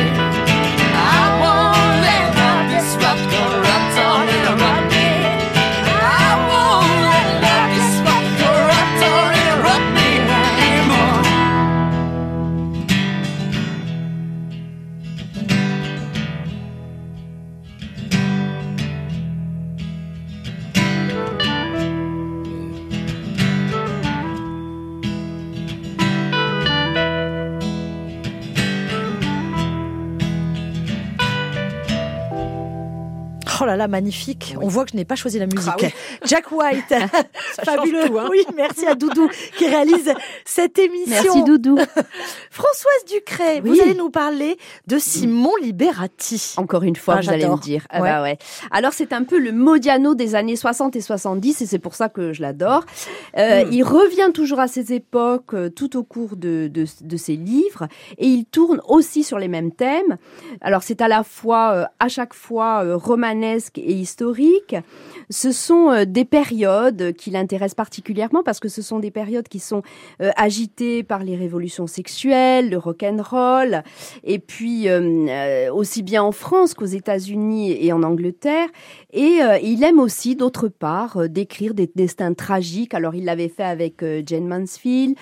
[33.62, 34.56] Oh là là, magnifique.
[34.60, 35.70] On voit que je n'ai pas choisi la musique.
[35.72, 35.88] Ah oui.
[36.24, 36.84] Jack White,
[37.64, 38.06] fabuleux.
[38.08, 38.26] tout, hein.
[38.30, 40.12] Oui, merci à Doudou qui réalise
[40.44, 41.12] cette émission.
[41.22, 41.78] Merci Doudou.
[42.50, 46.54] Françoise Ducret, vous allez nous parler de Simon Liberati.
[46.56, 47.58] Encore une fois, Ah, allez me j'adore.
[47.58, 47.86] dire.
[47.90, 48.10] Ah Ouais.
[48.10, 48.38] bah ouais.
[48.70, 52.08] Alors c'est un peu le Modiano des années 60 et 70 et c'est pour ça
[52.08, 52.84] que je l'adore.
[53.38, 53.68] Euh, Hmm.
[53.72, 57.86] Il revient toujours à ces époques euh, tout au cours de, de, de ses livres
[58.18, 60.16] et il tourne aussi sur les mêmes thèmes.
[60.62, 62.96] Alors c'est à la fois, euh, à chaque fois, euh,
[63.52, 64.76] romanesque et historique.
[65.30, 69.58] Ce sont euh, des périodes qui l'intéressent particulièrement parce que ce sont des périodes qui
[69.58, 69.82] sont
[70.20, 73.82] euh, agitées par les révolutions sexuelles, le rock'n'roll,
[74.24, 78.68] et puis euh, aussi bien en France qu'aux États-Unis et en Angleterre.
[79.12, 82.94] Et euh, il aime aussi, d'autre part, décrire des destins tragiques.
[82.94, 85.16] Alors il l'avait fait avec Jane Mansfield.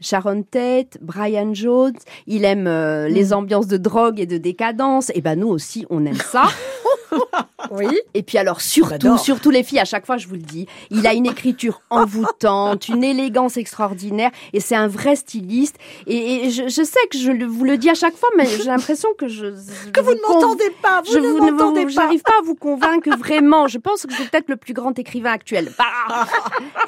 [0.00, 1.96] Sharon Tate, Brian Jones,
[2.26, 5.10] il aime euh, les ambiances de drogue et de décadence.
[5.14, 6.44] Et ben nous aussi, on aime ça.
[7.72, 7.88] Oui.
[8.14, 11.04] Et puis alors surtout, surtout les filles, à chaque fois je vous le dis, il
[11.06, 15.74] a une écriture envoûtante, une élégance extraordinaire, et c'est un vrai styliste.
[16.06, 18.64] Et, et je, je sais que je vous le dis à chaque fois, mais j'ai
[18.64, 19.46] l'impression que je
[19.92, 21.02] Que vous ne m'entendez pas.
[21.04, 21.90] Vous je ne vous m'entendez pas.
[21.90, 23.66] j'arrive pas à vous convaincre vraiment.
[23.66, 25.72] Je pense que c'est peut-être le plus grand écrivain actuel.
[25.76, 25.84] Bah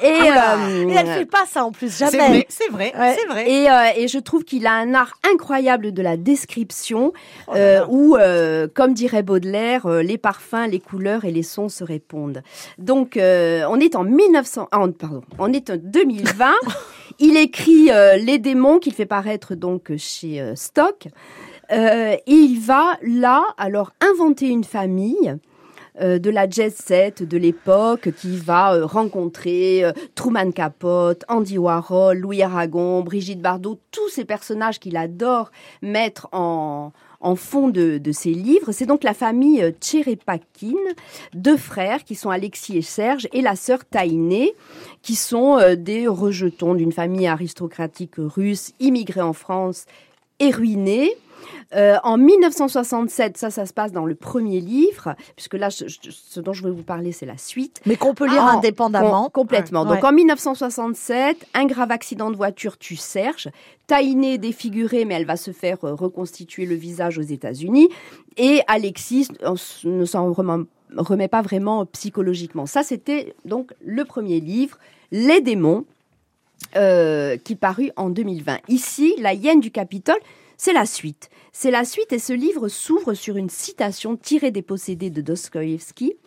[0.01, 2.45] et, euh, Et elle fait pas ça en plus, jamais.
[2.47, 3.51] C'est vrai, c'est vrai, Ouais.
[3.51, 7.11] et, euh, et je trouve qu'il a un art incroyable de la description,
[7.47, 11.69] Oh euh, où, euh, comme dirait Baudelaire, euh, les parfums, les couleurs et les sons
[11.69, 12.41] se répondent.
[12.79, 16.51] Donc, euh, on est en 1900, ah, on- pardon, on est en 2020.
[17.19, 21.07] Il écrit euh, Les démons qu'il fait paraître donc chez euh, Stock.
[21.71, 25.35] Et il va là, alors, inventer une famille
[26.01, 29.83] de la jet set de l'époque qui va rencontrer
[30.15, 35.51] Truman Capote, Andy Warhol, Louis Aragon, Brigitte Bardot, tous ces personnages qu'il adore
[35.83, 38.71] mettre en, en fond de, ses livres.
[38.71, 40.77] C'est donc la famille euh, Tcherepakin,
[41.33, 44.53] deux frères qui sont Alexis et Serge, et la sœur Taïné,
[45.01, 49.85] qui sont euh, des rejetons d'une famille aristocratique russe, immigrée en France
[50.39, 51.11] et ruinée.
[51.75, 56.09] Euh, en 1967, ça, ça se passe dans le premier livre, puisque là, je- je-
[56.11, 57.81] ce dont je vais vous parler, c'est la suite.
[57.85, 59.23] Mais qu'on peut lire Ah, indépendamment.
[59.29, 59.83] Com- complètement.
[59.83, 59.95] Ouais.
[59.95, 63.49] Donc en 1967, un grave accident de voiture tue Serge.
[63.87, 67.89] Taïné est défigurée, mais elle va se faire euh, reconstituer le visage aux États-Unis.
[68.37, 69.27] Et Alexis
[69.83, 70.63] ne s'en remet,
[70.95, 72.65] remet pas vraiment psychologiquement.
[72.65, 74.77] Ça, c'était donc le premier livre,
[75.11, 75.85] Les démons,
[76.75, 78.59] euh, qui parut en 2020.
[78.67, 80.19] Ici, La hyène du Capitole,
[80.61, 81.29] c'est la suite.
[81.53, 86.17] C'est la suite et ce livre s'ouvre sur une citation tirée des possédés de Dostoïevski.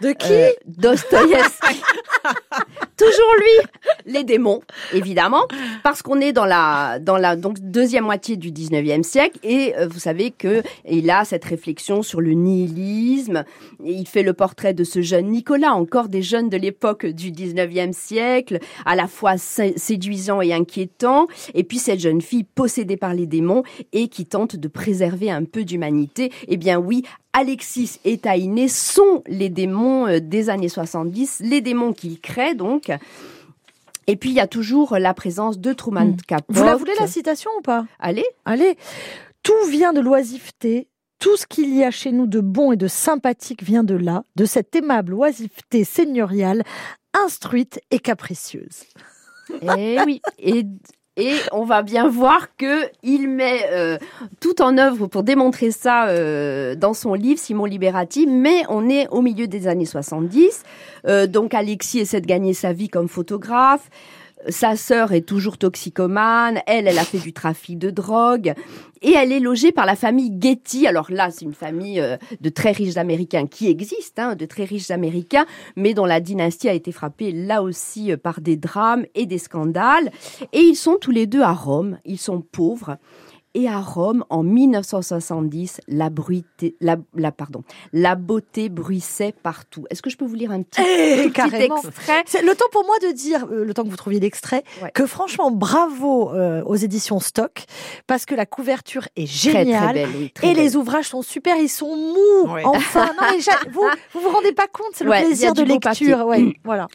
[0.00, 1.80] De qui Euh, Dostoïevski.
[2.96, 4.60] Toujours lui, les démons,
[4.92, 5.46] évidemment,
[5.82, 9.88] parce qu'on est dans la dans la donc deuxième moitié du 19e siècle et euh,
[9.88, 13.44] vous savez que il a cette réflexion sur le nihilisme,
[13.84, 17.30] et il fait le portrait de ce jeune Nicolas, encore des jeunes de l'époque du
[17.32, 22.96] 19e siècle, à la fois sé- séduisant et inquiétant, et puis cette jeune fille possédée
[22.96, 26.30] par les démons et qui tente de préserver un peu d'humanité.
[26.48, 27.02] Eh bien oui,
[27.34, 32.90] Alexis et Taïné sont les démons euh, des années 70, les démons qu'il crée donc.
[34.06, 36.16] Et puis il y a toujours la présence de Truman Hmm.
[36.26, 36.56] Capote.
[36.56, 37.86] Vous la voulez la citation ou pas?
[37.98, 38.24] Allez.
[38.44, 38.76] Allez,
[39.42, 40.88] tout vient de l'oisiveté.
[41.18, 44.24] Tout ce qu'il y a chez nous de bon et de sympathique vient de là,
[44.36, 46.64] de cette aimable oisiveté seigneuriale,
[47.14, 48.84] instruite et capricieuse.
[49.76, 50.20] Eh oui.
[50.38, 50.64] Et,
[51.16, 53.98] et on va bien voir que il met euh,
[54.40, 58.26] tout en œuvre pour démontrer ça euh, dans son livre Simon Liberati.
[58.26, 60.64] Mais on est au milieu des années 70.
[61.06, 63.88] Euh, donc Alexis essaie de gagner sa vie comme photographe.
[64.48, 66.60] Sa sœur est toujours toxicomane.
[66.66, 68.54] Elle, elle a fait du trafic de drogue.
[69.02, 70.86] Et elle est logée par la famille Getty.
[70.86, 74.64] Alors là, c'est une famille euh, de très riches Américains qui existe, hein, de très
[74.64, 75.44] riches Américains,
[75.76, 79.38] mais dont la dynastie a été frappée là aussi euh, par des drames et des
[79.38, 80.10] scandales.
[80.52, 81.98] Et ils sont tous les deux à Rome.
[82.04, 82.96] Ils sont pauvres.
[83.56, 87.62] Et à Rome, en 1970, la, bruité- la, la, pardon,
[87.92, 89.84] la beauté bruissait partout.
[89.90, 91.76] Est-ce que je peux vous lire un petit, Eh, tout petit carrément.
[91.76, 92.24] extrait?
[92.26, 94.90] C'est le temps pour moi de dire, euh, le temps que vous trouviez l'extrait, Ouais.
[94.92, 97.64] que franchement, bravo euh, aux éditions Stock,
[98.08, 99.84] parce que la couverture est géniale.
[99.84, 100.64] très belle, oui, très Et belle.
[100.64, 102.52] les ouvrages sont super, ils sont mous.
[102.52, 102.62] Ouais.
[102.64, 103.38] Enfin, non, mais
[103.70, 103.82] vous,
[104.14, 106.26] vous vous rendez pas compte, c'est le Ouais, plaisir de lecture.
[106.64, 106.88] voilà.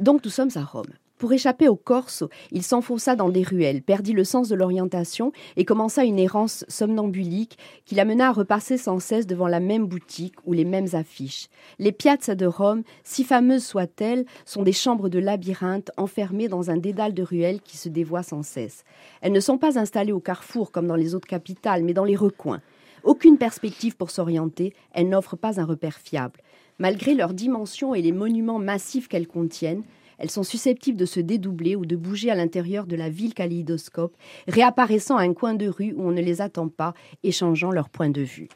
[0.00, 0.86] Donc nous sommes à Rome.
[1.20, 5.66] Pour échapper au Corso, il s'enfonça dans des ruelles, perdit le sens de l'orientation et
[5.66, 10.54] commença une errance somnambulique qui l'amena à repasser sans cesse devant la même boutique ou
[10.54, 11.48] les mêmes affiches.
[11.78, 16.78] Les piazzas de Rome, si fameuses soient-elles, sont des chambres de labyrinthe enfermées dans un
[16.78, 18.84] dédale de ruelles qui se dévoient sans cesse.
[19.20, 22.16] Elles ne sont pas installées au carrefour comme dans les autres capitales, mais dans les
[22.16, 22.62] recoins.
[23.04, 26.40] Aucune perspective pour s'orienter, elles n'offrent pas un repère fiable.
[26.78, 29.82] Malgré leur dimension et les monuments massifs qu'elles contiennent,
[30.20, 34.16] elles sont susceptibles de se dédoubler ou de bouger à l'intérieur de la ville kaléidoscope,
[34.46, 37.88] réapparaissant à un coin de rue où on ne les attend pas et changeant leur
[37.88, 38.48] point de vue.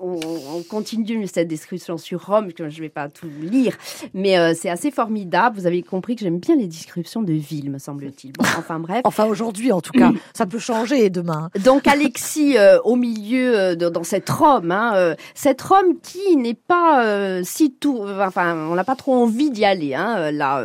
[0.00, 0.18] On-
[0.56, 3.76] on continue cette description sur Rome, que je ne vais pas tout lire,
[4.14, 5.58] mais euh, c'est assez formidable.
[5.58, 8.32] Vous avez compris que j'aime bien les descriptions de villes, me semble-t-il.
[8.32, 9.00] Bon, enfin bref.
[9.04, 10.12] Enfin, aujourd'hui, en tout cas.
[10.34, 11.50] Ça peut changer demain.
[11.64, 16.54] Donc Alexis euh, au milieu euh, de- dans cette Rome, hein, cette Rome qui n'est
[16.54, 20.62] pas si tout, enfin on n'a pas trop envie d'y aller hein, là.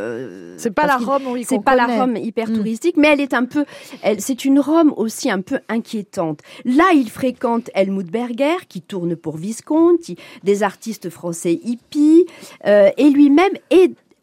[0.58, 2.00] C'est pas la Rome, oui, c'est qu'on pas la connaît.
[2.00, 2.54] Rome hyper Mm.
[2.56, 3.66] touristique, mais elle est un peu,
[4.20, 6.40] c'est une Rome aussi un peu inquiétante.
[6.66, 12.26] Là, il fréquente Helmut Berger, qui tourne pour Visconti, des artistes français hippies,
[12.68, 13.54] euh, et lui-même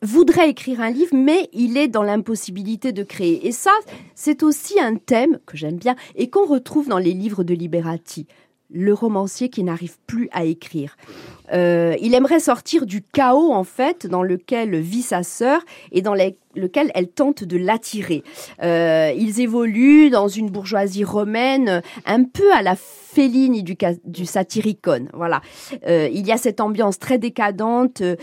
[0.03, 3.47] voudrait écrire un livre, mais il est dans l'impossibilité de créer.
[3.47, 3.73] Et ça,
[4.15, 8.27] c'est aussi un thème que j'aime bien et qu'on retrouve dans les livres de Liberati.
[8.73, 10.97] Le romancier qui n'arrive plus à écrire.
[11.53, 16.15] Euh, il aimerait sortir du chaos, en fait, dans lequel vit sa sœur et dans
[16.15, 18.25] les- lequel elle tente de l'attirer.
[18.63, 25.07] Euh, ils évoluent dans une bourgeoisie romaine un peu à la Fellini du, du Satyricon.
[25.13, 25.43] Voilà.
[25.89, 28.15] Euh, il y a cette ambiance très décadente euh,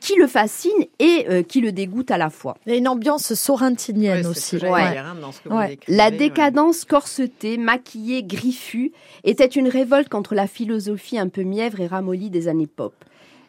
[0.00, 2.56] qui le fascine et euh, qui le dégoûte à la fois.
[2.66, 4.40] Il y a une ambiance sorrentinienne Ouais, aussi.
[4.40, 4.92] ce que j'allais Ouais.
[4.92, 5.68] dire, hein, dans ce que vous Ouais.
[5.68, 6.16] décrivez, La ouais.
[6.16, 8.92] décadence corsetée, maquillée, griffue,
[9.24, 12.66] était une révolte contre la philosophie un peu mièvre et ramollie des années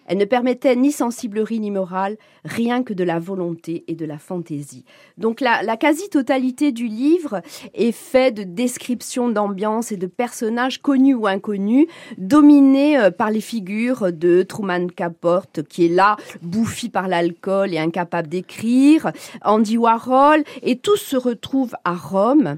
[0.07, 4.19] Elle ne permettait ni sensiblerie ni morale, rien que de la volonté et de la
[4.19, 4.85] fantaisie.
[5.17, 7.41] Donc la, la quasi-totalité du livre
[7.73, 13.41] est faite de descriptions d'ambiance et de personnages connus ou inconnus, dominés euh, par les
[13.41, 19.11] figures de Truman Capote, qui est là, bouffi par l'alcool et incapable d'écrire,
[19.43, 22.57] Andy Warhol, et tous se retrouvent à Rome.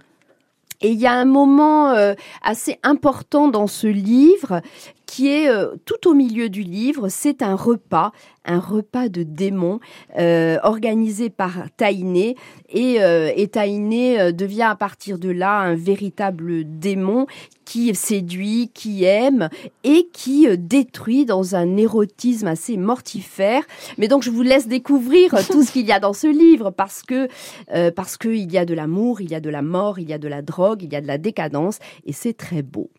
[0.81, 2.13] Et il y a un moment euh,
[2.43, 4.61] assez important dans ce livre
[5.07, 7.07] qui est euh, tout au milieu du livre.
[7.09, 8.11] C'est un repas,
[8.45, 9.79] un repas de démons
[10.19, 12.35] euh, organisé par Taïné.
[12.69, 17.25] Et, et Taïné euh, devient à partir de là un véritable démon
[17.67, 19.49] qui séduit, qui aime
[19.84, 23.62] et qui euh, détruit dans un érotisme assez mortifère.
[23.97, 26.71] Mais donc je vous laisse découvrir euh, tout ce qu'il y a dans ce livre
[26.71, 27.27] parce que
[27.73, 30.13] euh, parce qu'il y a de l'amour, il y a de la mort, il y
[30.13, 32.89] a de la drogue, il y a de la décadence et c'est très beau.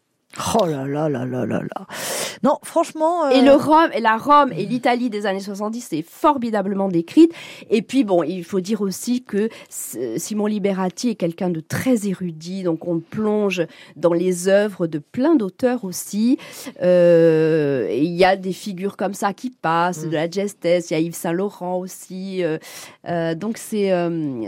[0.54, 1.86] Oh là là là là là là.
[2.44, 3.24] Non, franchement.
[3.26, 7.32] euh, Et le Rome, et la Rome et l'Italie des années 70, c'est formidablement décrite.
[7.70, 12.62] Et puis bon, il faut dire aussi que Simon Liberati est quelqu'un de très érudit,
[12.62, 13.62] donc on plonge
[13.96, 16.38] dans les œuvres de plein d'auteurs aussi.
[16.82, 20.92] Euh, et il y a des figures comme ça qui passent, de la Gestès, il
[20.92, 22.44] y a Yves Saint Laurent aussi.
[22.44, 23.90] euh, donc c'est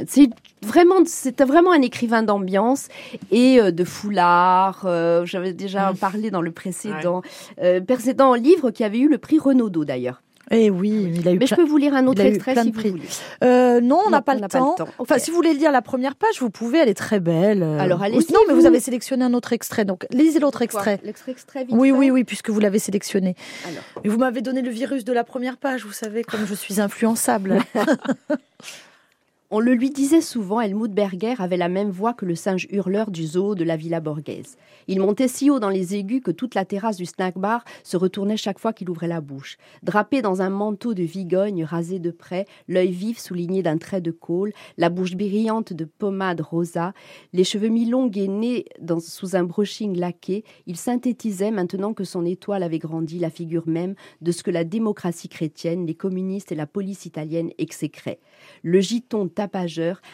[0.07, 0.29] c'est
[0.63, 2.89] vraiment c'est vraiment un écrivain d'ambiance
[3.31, 4.87] et de foulard.
[5.25, 5.97] J'avais déjà Mm.
[5.97, 7.23] parlé dans le précédent
[7.63, 10.23] euh, précédent livre qui avait eu le prix Renaudot d'ailleurs.
[10.53, 12.73] Eh oui, il a eu Mais je peux vous lire un autre extrait si vous
[12.73, 12.91] prix.
[12.91, 13.05] voulez.
[13.45, 14.75] Euh, non, on n'a Non, pas, le temps.
[14.99, 17.63] Enfin, si vous voulez lire la première page, vous pouvez, elle est très belle.
[17.63, 17.79] euh.
[17.79, 18.67] Alors, sinon, mais vous vous.
[18.67, 19.85] avez sélectionné un autre extrait.
[19.85, 20.99] Donc, lisez l'autre extrait.
[21.05, 23.37] L'extrait extrait vite Oui, fait oui, oui, puisque vous l'avez sélectionné.
[23.69, 23.83] Alors.
[24.03, 26.81] Mais vous m'avez donné le virus de la première page, vous savez, comme je suis
[26.81, 27.59] influençable.
[29.53, 33.11] On le lui disait souvent, Helmut Berger avait la même voix que le singe hurleur
[33.11, 34.57] du zoo de la Villa Borghese.
[34.87, 37.97] Il montait si haut dans les aigus que toute la terrasse du snack bar se
[37.97, 39.57] retournait chaque fois qu'il ouvrait la bouche.
[39.83, 44.13] Drapé dans un manteau de vigogne rasé de près, l'œil vif souligné d'un trait de
[44.13, 46.93] colle, la bouche brillante de pommade rosa,
[47.33, 52.25] les cheveux mi-longs et nés dans, sous un brushing laqué, il synthétisait, maintenant que son
[52.25, 56.57] étoile avait grandi, la figure même de ce que la démocratie chrétienne, les communistes et
[56.57, 58.21] la police italienne exécraient.
[58.63, 59.27] Le giton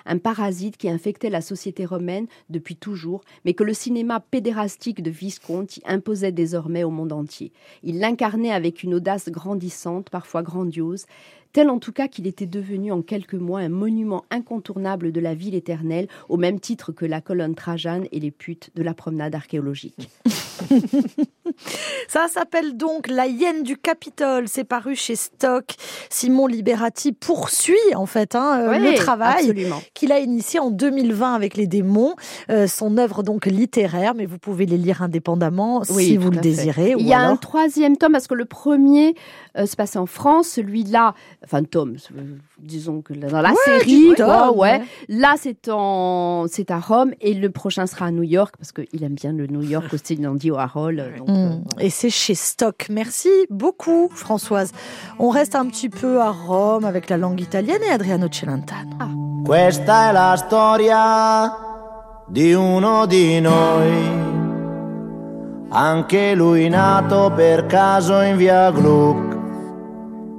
[0.07, 5.11] un parasite qui infectait la société romaine depuis toujours, mais que le cinéma pédérastique de
[5.11, 7.53] Visconti imposait désormais au monde entier.
[7.83, 11.07] Il l'incarnait avec une audace grandissante, parfois grandiose,
[11.53, 15.35] tel en tout cas qu'il était devenu en quelques mois un monument incontournable de la
[15.35, 19.35] ville éternelle, au même titre que la colonne Trajane et les putes de la promenade
[19.35, 20.09] archéologique.
[22.09, 24.49] Ça s'appelle donc La hyène du Capitole.
[24.49, 25.65] C'est paru chez Stock.
[26.11, 29.55] Simon Liberati poursuit en fait hein, euh, le travail
[29.95, 32.15] qu'il a initié en 2020 avec les démons.
[32.51, 36.95] Euh, son œuvre donc littéraire, mais vous pouvez les lire indépendamment si vous le désirez.
[36.99, 39.15] Il y a un troisième tome parce que le premier
[39.57, 41.15] euh, se passait en France, celui-là,
[41.47, 41.97] enfin tome,
[42.59, 44.13] disons que dans la série,
[44.55, 44.83] ouais.
[45.09, 49.03] Là c'est en, c'est à Rome et le prochain sera à New York parce qu'il
[49.03, 51.15] aime bien le New York au style d'Andy Warhol.
[51.19, 51.63] Donc, mm.
[51.81, 52.87] Et c'est chez Stock.
[52.91, 54.73] Merci beaucoup, Françoise.
[55.19, 58.91] On reste un petit peu à Rome avec la langue italienne et Adriano Celentano.
[59.01, 59.09] Ah.
[59.45, 61.57] Questa è la storia
[62.27, 64.35] di uno di noi.
[65.69, 69.36] Anche lui nato per caso in via Gluck,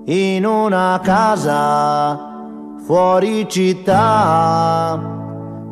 [0.07, 2.17] in una casa
[2.85, 5.15] fuori città.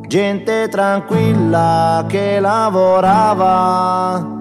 [0.08, 4.34] Gente tranquilla che lavorava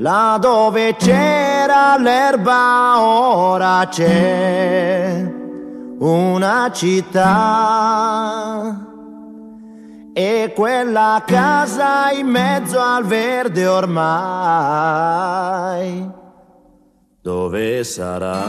[0.00, 5.28] Là dove c'era l'erba ora c'è
[5.98, 7.26] una città.
[10.12, 14.08] E quella casa in mezzo al verde ormai,
[17.28, 18.42] dove sarà?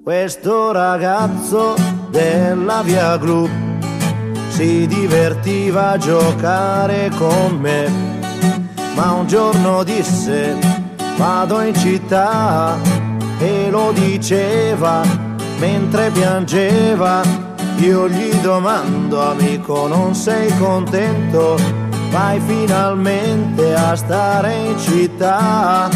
[0.00, 1.74] Questo ragazzo
[2.10, 3.50] della via Group
[4.50, 7.90] si divertiva a giocare con me,
[8.94, 10.54] ma un giorno disse
[11.16, 12.76] vado in città
[13.40, 15.02] e lo diceva
[15.58, 17.22] mentre piangeva.
[17.78, 21.95] Io gli domando amico non sei contento?
[22.10, 25.88] Vai finalmente a stare in città,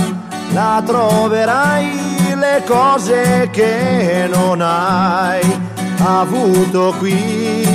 [0.52, 5.40] la troverai le cose che non hai
[6.02, 7.70] avuto qui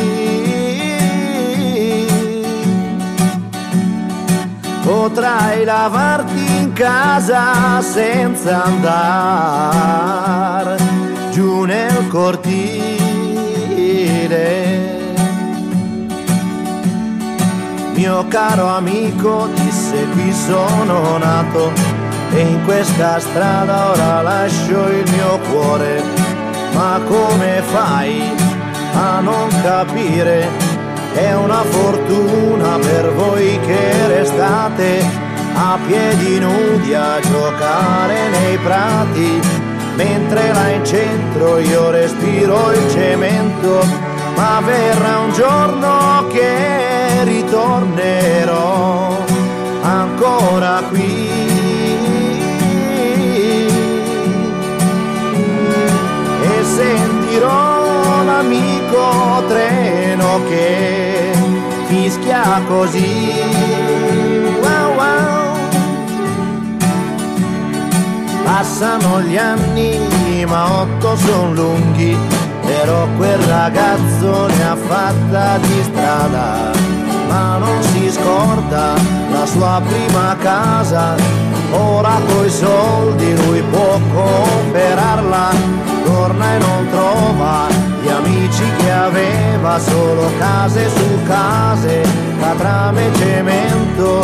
[4.86, 10.78] potrai lavarti in casa senza andare
[11.32, 12.85] giù nel cortile.
[17.96, 21.72] Mio caro amico disse qui sono nato
[22.34, 26.04] e in questa strada ora lascio il mio cuore,
[26.74, 28.22] ma come fai
[28.94, 30.46] a non capire?
[31.14, 35.02] È una fortuna per voi che restate
[35.54, 39.40] a piedi nudi a giocare nei prati,
[39.96, 43.86] mentre là in centro io respiro il cemento,
[44.36, 46.95] ma verrà un giorno che
[47.26, 49.18] ritornerò
[49.82, 51.30] ancora qui.
[56.42, 61.34] E sentirò l'amico treno che
[61.88, 63.34] fischia così.
[68.44, 72.18] Passano gli anni, ma otto sono lunghi,
[72.66, 76.72] però quel ragazzo ne ha fatta di strada,
[77.36, 78.94] ma non si scorda
[79.30, 81.16] la sua prima casa,
[81.72, 85.50] ora coi soldi lui può comprarla,
[86.06, 87.68] torna e non trova
[88.02, 92.04] gli amici che aveva solo case su case,
[92.40, 94.24] catrame e cemento,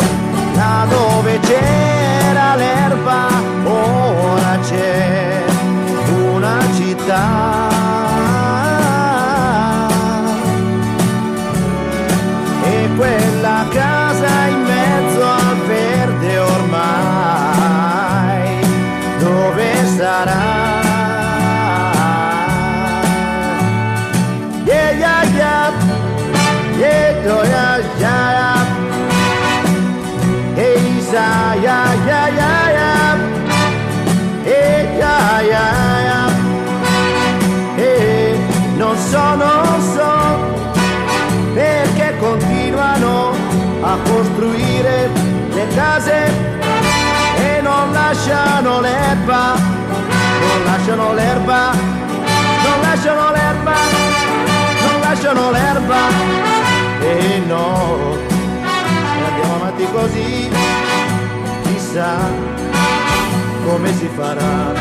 [0.54, 3.26] là dove c'era l'erba
[3.64, 5.44] ora c'è
[6.34, 7.71] una città.
[13.02, 16.70] Quella casa in mezzo al verde ormai,
[19.18, 20.61] dove sarà?
[48.32, 49.54] Lasciano l'erba,
[50.40, 51.70] non lasciano l'erba,
[52.64, 53.74] non lasciano l'erba,
[54.86, 56.00] non lasciano l'erba.
[57.00, 58.16] E no,
[58.62, 60.50] e andiamo avanti così,
[61.64, 62.16] chissà
[63.66, 64.72] come si farà,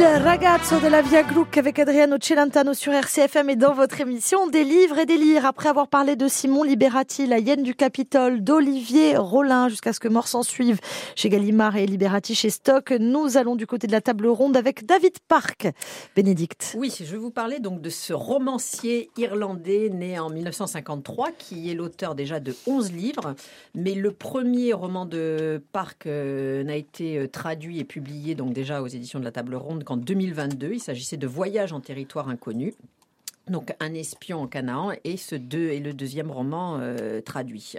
[0.00, 4.64] Il ragazzo della Via Gluck avec Adriano Celentano sur RCFM et dans votre émission Des
[4.64, 5.44] livres et des lire.
[5.44, 10.08] Après avoir parlé de Simon Liberati, la hyène du Capitole, d'Olivier Rollin, jusqu'à ce que
[10.08, 10.80] mort s'en suive
[11.16, 14.86] chez Gallimard et Liberati chez Stock, nous allons du côté de la table ronde avec
[14.86, 15.68] David Park.
[16.16, 16.74] Bénédicte.
[16.78, 21.74] Oui, je vais vous parler donc de ce romancier irlandais né en 1953 qui est
[21.74, 23.34] l'auteur déjà de 11 livres,
[23.74, 28.80] mais le premier roman de Park euh, n'a été euh, traduit et publié donc déjà
[28.80, 30.74] aux éditions de la Table Ronde qu'en 2022.
[30.74, 32.74] Il s'agissait de Voyage en territoire inconnu.
[33.48, 37.74] Donc un espion en Canaan et ce deux est le deuxième roman euh, traduit.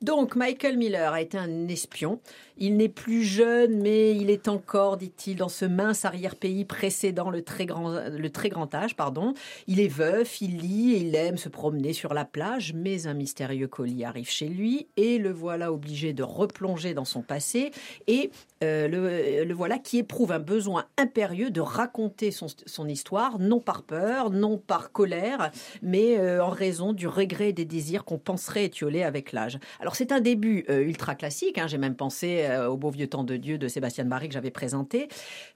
[0.00, 2.18] Donc Michael Miller a été un espion.
[2.58, 7.42] Il n'est plus jeune, mais il est encore, dit-il, dans ce mince arrière-pays précédant le
[7.42, 8.96] très grand, le très grand âge.
[8.96, 9.34] Pardon.
[9.68, 13.14] Il est veuf, il lit et il aime se promener sur la plage, mais un
[13.14, 17.70] mystérieux colis arrive chez lui et le voilà obligé de replonger dans son passé
[18.08, 18.32] et
[18.62, 23.82] euh, le, le voilà qui éprouve un besoin impérieux de raconter son, histoire, non par
[23.82, 25.50] peur, non par colère,
[25.82, 29.58] mais euh, en raison du regret et des désirs qu'on penserait étioler avec l'âge.
[29.80, 33.06] Alors c'est un début euh, ultra classique, hein, j'ai même pensé euh, au beau vieux
[33.06, 35.08] temps de Dieu de Sébastien Barry que j'avais présenté,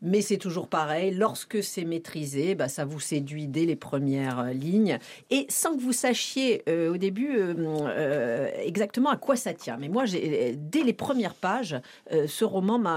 [0.02, 4.52] mais c'est toujours pareil, lorsque c'est maîtrisé, bah, ça vous séduit dès les premières euh,
[4.52, 4.98] lignes,
[5.30, 9.76] et sans que vous sachiez euh, au début euh, euh, exactement à quoi ça tient.
[9.78, 11.76] Mais moi, dès les premières pages,
[12.12, 12.95] euh, ce roman m'a,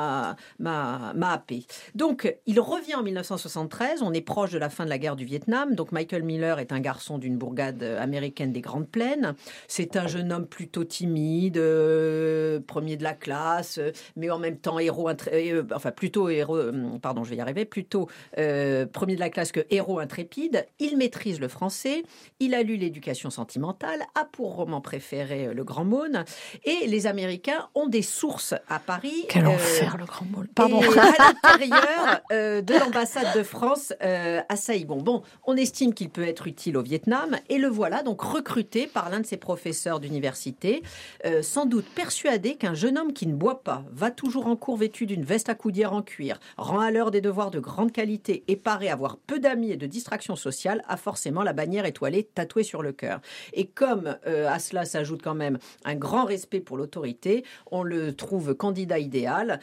[0.60, 1.66] m'a, m'a happé.
[1.95, 5.26] Donc, il revient en 1973, on est proche de la fin de la guerre du
[5.26, 9.36] Vietnam, donc Michael Miller est un garçon d'une bourgade euh, américaine des Grandes Plaines,
[9.68, 14.58] c'est un jeune homme plutôt timide, euh, premier de la classe, euh, mais en même
[14.58, 18.86] temps héros, intré- euh, enfin plutôt héros, euh, pardon, je vais y arriver, plutôt euh,
[18.86, 20.66] premier de la classe que héros intrépide.
[20.80, 22.04] Il maîtrise le français,
[22.39, 26.24] il a lu l'éducation sentimentale, a pour roman préféré euh, Le Grand Maune,
[26.66, 29.26] et les Américains ont des sources à Paris.
[29.30, 29.50] Quel euh,
[29.98, 30.44] le grand mot.
[30.56, 30.82] Pardon.
[30.82, 34.98] et à l'intérieur euh, de l'ambassade de France euh, à Saïgon.
[34.98, 39.10] Bon, on estime qu'il peut être utile au Vietnam et le voilà donc recruté par
[39.10, 40.84] l'un de ses professeurs d'université,
[41.26, 44.78] euh, sans doute persuadé qu'un jeune homme qui ne boit pas, va toujours en cours
[44.78, 48.44] vêtu d'une veste à coudière en cuir, rend à l'heure des devoirs de grande qualité
[48.48, 52.64] et paraît avoir peu d'amis et de distractions sociales, a forcément la bannière étoilée tatouée
[52.64, 53.22] sur le cœur.
[53.54, 58.54] Et comme à cela s'ajoute quand même un grand respect pour l'autorité, on le trouve
[58.54, 59.60] candidat idéal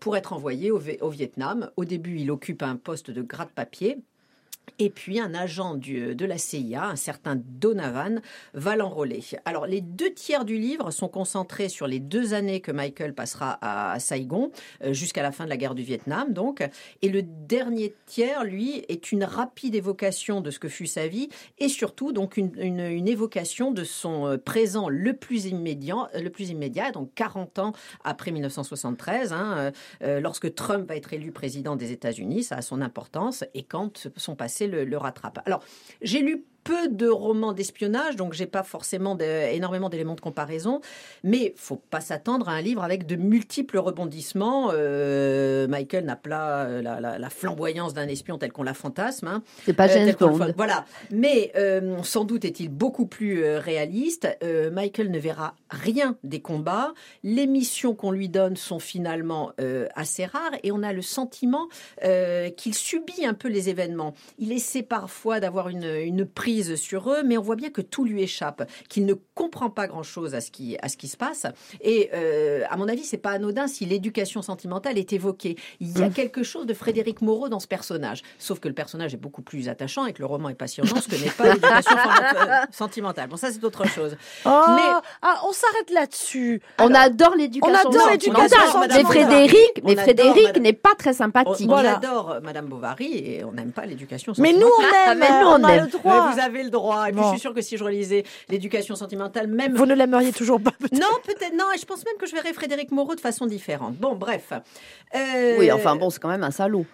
[0.00, 1.70] pour être envoyé au Vietnam.
[1.76, 3.98] Au début, il occupe un poste de gratte-papier.
[4.78, 8.20] Et puis un agent du- de la CIA, un certain Donovan,
[8.54, 9.22] va l'enrôler.
[9.44, 13.58] Alors les deux tiers du livre sont concentrés sur les deux années que Michael passera
[13.60, 14.50] à, Saigon,
[14.84, 16.66] euh, jusqu'à la fin de la guerre du Vietnam donc.
[17.02, 21.28] Et le dernier tiers, lui, est une rapide évocation de ce que fut sa vie
[21.58, 26.92] et surtout donc une, évocation de son euh, présent le plus immédiat, le plus immédiat,
[26.92, 27.72] donc 40 ans
[28.04, 29.70] après 1973, hein, euh,
[30.02, 34.08] euh, lorsque Trump va être élu président des États-Unis, ça a son importance, et quand
[34.16, 35.40] son passé le, rattrape.
[35.46, 35.62] Alors,
[36.02, 40.80] j'ai lu peu de romans d'espionnage, donc j'ai pas forcément de- énormément d'éléments de comparaison,
[41.24, 44.70] mais faut pas s'attendre à un livre avec de multiples rebondissements.
[44.74, 49.28] Euh, Michael n'a pas euh, la, la- la flamboyance d'un espion tel qu'on la fantasme.
[49.28, 49.42] hein.
[49.64, 50.52] C'est pas Euh, James Bond.
[50.56, 50.84] Voilà.
[51.10, 51.52] Mais
[52.02, 54.28] sans doute est-il beaucoup plus réaliste.
[54.72, 56.92] Michael ne verra rien des combats.
[57.22, 59.52] Les missions qu'on lui donne sont finalement
[59.94, 61.68] assez rares et on a le sentiment
[62.56, 64.14] qu'il subit un peu les événements.
[64.38, 68.04] Il essaie parfois d'avoir une, une prise sur eux, mais on voit bien que tout
[68.04, 71.46] lui échappe, qu'il ne comprend pas grand-chose à ce qui à ce qui se passe.
[71.80, 75.56] Et euh, à mon avis, c'est pas anodin si l'éducation sentimentale est évoquée.
[75.80, 79.14] Il y a quelque chose de Frédéric Moreau dans ce personnage, sauf que le personnage
[79.14, 81.96] est beaucoup plus attachant et que le roman est passionnant, ce que n'est pas l'éducation
[81.96, 83.28] euh, sentimentale.
[83.28, 84.16] Bon, ça c'est autre chose.
[84.44, 84.82] Oh, Mais-
[85.22, 86.60] ah, on s'arrête là-dessus.
[86.78, 87.74] On adore l'éducation.
[87.74, 88.96] On adore l'éducation sentimentale.
[88.98, 89.04] Mais.
[89.04, 91.66] Frédéric, On mais Frédéric Madame- n'est pas très On, sympathique.
[91.68, 91.96] on Voilà.
[91.96, 94.68] adore Madame Bovary et on n'aime pas l'éducation Mais sentimentale.
[94.78, 95.18] nous, on aime.
[95.18, 95.84] mais nous, on aime.
[95.84, 96.26] le droit.
[96.28, 97.08] Mais vous avez le droit.
[97.08, 97.26] Et puis Bon.
[97.26, 100.72] je suis sûre que si je relisais l'éducation sentimentale, même Vous ne l'aimeriez toujours pas.
[100.78, 100.94] peut-être.
[101.00, 101.66] Non, peut-être non.
[101.74, 103.94] Et je pense même que je verrais Frédéric Moreau de façon différente.
[103.96, 104.52] Bon, bref.
[105.14, 106.86] Euh, Oui, enfin bon, c'est quand même un salaud.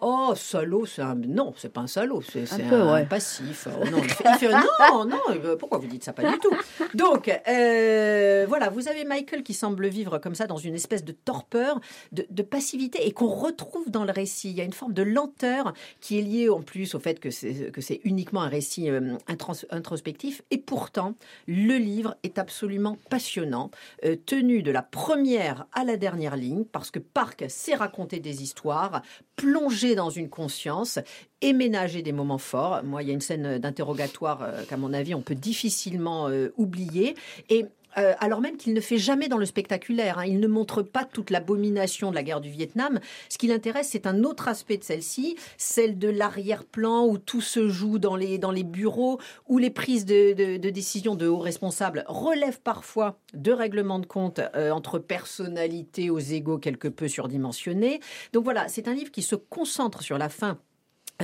[0.00, 1.14] Oh, salaud, c'est un...
[1.14, 3.06] Non, c'est pas un salaud, c'est peu, un, ouais.
[3.06, 3.66] passif.
[3.70, 5.18] Oh, non, il fait- il fait- non, non,
[5.58, 6.54] pourquoi vous dites ça Pas du tout?
[6.94, 11.12] Donc, euh, voilà, vous avez Michael qui semble vivre comme ça dans une espèce de
[11.12, 11.80] torpeur,
[12.12, 14.50] de, de passivité, et qu'on retrouve dans le récit.
[14.50, 17.30] Il y a une forme de lenteur qui est liée en plus au fait que
[17.30, 21.14] c'est que c'est uniquement un récit euh, intros- introspectif, et pourtant,
[21.46, 23.70] le livre est absolument passionnant,
[24.04, 28.42] euh, tenu de la première à la dernière ligne, parce que Park sait raconter des
[28.42, 29.00] histoires,
[29.36, 30.98] plonger dans une conscience
[31.40, 32.82] et ménager des moments forts.
[32.82, 36.52] Moi, il y a une scène d'interrogatoire euh, qu'à mon avis, on peut difficilement euh,
[36.56, 37.14] oublier.
[37.48, 37.66] Et
[37.98, 40.18] euh, alors même qu'il ne fait jamais dans le spectaculaire.
[40.18, 40.26] hein.
[40.26, 43.00] Il ne montre pas toute l'abomination de la guerre du Vietnam.
[43.28, 47.68] Ce qui l'intéresse, c'est un autre aspect de celle-ci, celle de l'arrière-plan où tout se
[47.68, 52.60] joue dans les, bureaux, où les prises de, de, de décision de hauts responsables relèvent
[52.60, 58.00] parfois de règlements de compte euh, entre personnalités aux égaux quelque peu surdimensionnés.
[58.32, 60.58] Donc voilà, c'est un livre qui se concentre sur la fin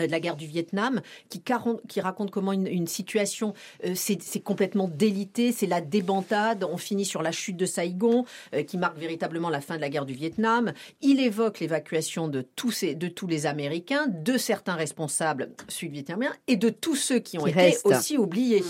[0.01, 3.53] de la guerre du Vietnam, qui, raconte comment une, une situation,
[3.85, 8.25] euh, c'est complètement délité, c'est la débandade, on finit sur la chute de Saïgon,
[8.55, 10.73] euh, qui marque véritablement la fin de la guerre du Vietnam.
[11.03, 16.57] Il évoque l'évacuation de, tous ces- de tous les Américains, de certains responsables sud-vietnamiens et
[16.57, 17.87] de tous ceux qui ont Qui été restent.
[17.87, 18.63] aussi oubliés.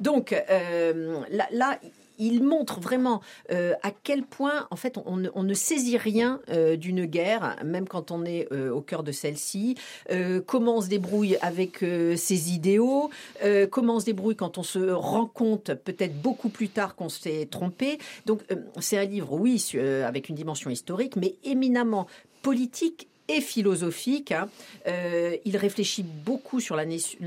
[0.00, 1.78] Donc euh, là, là,
[2.18, 7.06] il montre vraiment euh, à quel point, en fait, on, ne- saisit rien euh, d'une
[7.06, 9.76] guerre, même quand on est euh, au cœur de celle-ci.
[10.46, 13.10] Comment on se débrouille avec ses idéaux,
[13.70, 17.48] comment on se débrouille quand on se rend compte, peut-être beaucoup plus tard, qu'on s'est
[17.50, 17.98] trompé?
[18.26, 18.40] Donc,
[18.80, 19.62] c'est un livre, oui,
[20.04, 22.06] avec une dimension historique, mais éminemment
[22.42, 24.32] politique et philosophique.
[24.32, 24.48] hein.
[24.86, 26.84] Euh, il réfléchit beaucoup sur la,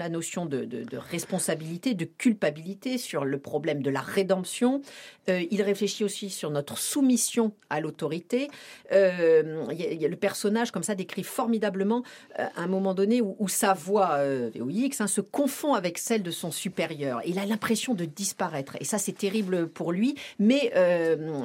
[0.10, 4.82] notion de responsabilité, de culpabilité, sur le problème de la rédemption.
[5.30, 8.50] Euh, il réfléchit aussi sur notre soumission à l'autorité.
[8.92, 12.04] Euh, le personnage, comme ça, décrit formidablement
[12.40, 14.20] euh, un moment donné où, sa voix
[14.56, 17.22] VOX hein, se confond avec celle de son supérieur.
[17.26, 18.76] Il a l'impression de disparaître.
[18.80, 20.72] Et ça, c'est terrible pour lui, mais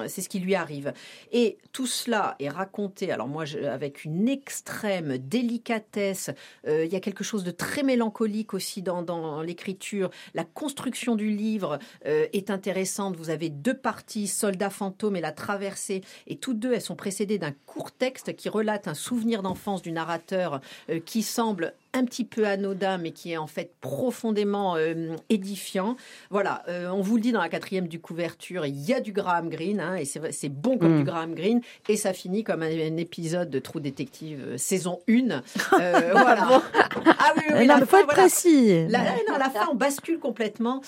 [0.07, 0.93] c'est ce qui lui arrive.
[1.32, 6.30] Et tout cela est raconté, alors moi, avec une extrême délicatesse.
[6.66, 10.11] Il y a quelque chose de très mélancolique aussi dans, dans l'écriture.
[10.35, 13.16] La construction du livre est intéressante.
[13.16, 16.02] Vous avez deux parties, Soldat fantôme et La traversée.
[16.26, 19.92] Et toutes deux, elles sont précédées d'un court texte qui relate un souvenir d'enfance du
[19.92, 20.60] narrateur
[20.90, 25.97] euh, qui semble un petit peu anodin, mais qui est en fait profondément euh, édifiant.
[26.30, 29.12] Voilà, euh, on vous le dit dans la quatrième du couverture, il y a du
[29.12, 30.99] Graham Greene, hein, et c'est bon comme Mm.
[30.99, 34.99] du Graham Greene, et ça finit comme un, un épisode de Trou Détective euh, saison
[35.09, 35.12] 1.
[35.32, 35.40] Euh,
[36.12, 36.62] voilà.
[37.07, 38.22] Ah oui, oui, Eh la non, il faut fin, être voilà.
[38.22, 38.86] précis.
[38.88, 40.80] La, non, la fin, on bascule complètement.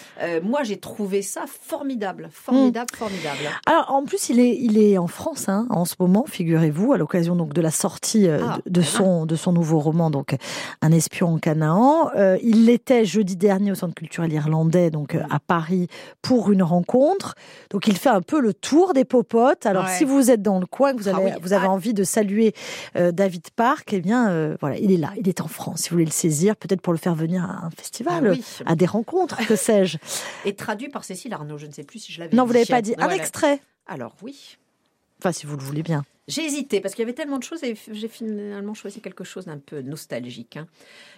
[0.43, 3.39] Moi, j'ai trouvé ça formidable, formidable, formidable.
[3.67, 6.99] Alors en plus il est il est en France hein, en ce moment figurez-vous à
[6.99, 8.85] l'occasion donc de la sortie Ah, de, de eh ben.
[8.85, 10.37] son de son nouveau roman donc
[10.83, 15.23] un espion en Canaan Euh, il l'était jeudi dernier au centre culturel irlandais donc euh,
[15.31, 15.89] à Paris
[16.23, 17.35] pour une rencontre
[17.71, 19.97] donc il fait un peu le tour des popotes alors Ouais.
[19.99, 21.31] si vous êtes dans le coin que vous Ah oui.
[21.43, 21.71] vous avez Ah.
[21.71, 22.55] envie de saluer
[22.97, 25.89] euh, David Park eh bien euh, voilà il est là il est en France si
[25.91, 28.45] vous voulez le saisir peut-être pour le faire venir à un festival Ah oui.
[28.67, 29.99] à des rencontres que sais-je
[30.45, 32.47] Et traduit par Cécile Arnaud, je ne sais plus si je l'avais non dit.
[32.49, 33.17] vous l'avez pas dit un Voilà.
[33.17, 34.57] extrait Alors oui.
[35.21, 37.63] enfin si vous le voulez bien J'ai hésité parce qu'il y avait tellement de choses
[37.63, 40.57] et j'ai finalement choisi quelque chose d'un peu nostalgique.
[40.57, 40.67] hein.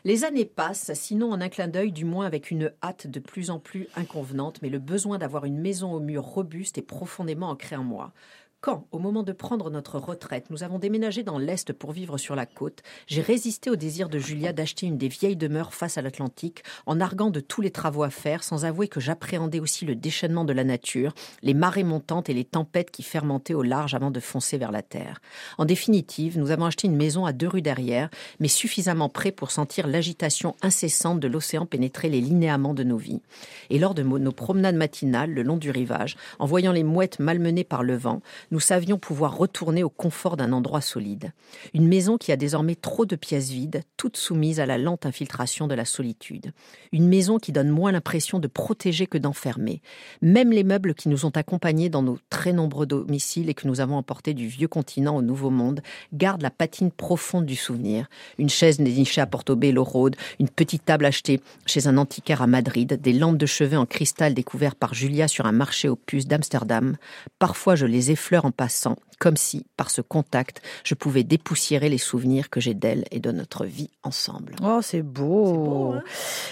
[0.04, 3.48] Les années passent, sinon en un clin d'œil, du moins avec une hâte de plus
[3.48, 7.76] en plus inconvenante, mais le besoin d'avoir une maison au mur robuste est profondément ancré
[7.76, 8.12] en moi.
[8.60, 12.34] Quand, au moment de prendre notre retraite, nous avons déménagé dans l'Est pour vivre sur
[12.34, 16.02] la côte, j'ai résisté au désir de Julia d'acheter une des vieilles demeures face à
[16.02, 19.94] l'Atlantique, en arguant de tous les travaux à faire, sans avouer que j'appréhendais aussi le
[19.94, 24.10] déchaînement de la nature, les marées montantes et les tempêtes qui fermentaient au large avant
[24.10, 25.20] de foncer vers la terre.
[25.56, 29.52] En définitive, nous avons acheté une maison à deux rues derrière, mais suffisamment près pour
[29.52, 33.22] sentir l'agitation incessante de l'océan pénétrer les linéaments de nos vies.
[33.70, 37.62] Et lors de nos promenades matinales le long du rivage, en voyant les mouettes malmenées
[37.62, 38.20] par le vent,
[38.50, 41.32] nous savions pouvoir retourner au confort d'un endroit solide.
[41.74, 45.66] Une maison qui a désormais trop de pièces vides, toutes soumises à la lente infiltration
[45.66, 46.52] de la solitude.
[46.92, 49.82] Une maison qui donne moins l'impression de protéger que d'enfermer.
[50.22, 53.80] Même les meubles qui nous ont accompagnés dans nos très nombreux domiciles et que nous
[53.80, 55.80] avons emportés du vieux continent au nouveau monde
[56.12, 58.08] gardent la patine profonde du souvenir.
[58.38, 63.00] Une chaise dénichée à Portobello Road, une petite table achetée chez un antiquaire à Madrid,
[63.00, 66.96] des lampes de chevet en cristal découvertes par Julia sur un marché aux puces d'Amsterdam.
[67.38, 71.88] Parfois, je les effleure fleurs en passant, comme si, par ce contact, je pouvais dépoussiérer
[71.88, 74.54] les souvenirs que j'ai d'elle et de notre vie ensemble.
[74.62, 75.94] Oh, c'est beau.
[75.94, 76.02] Hein?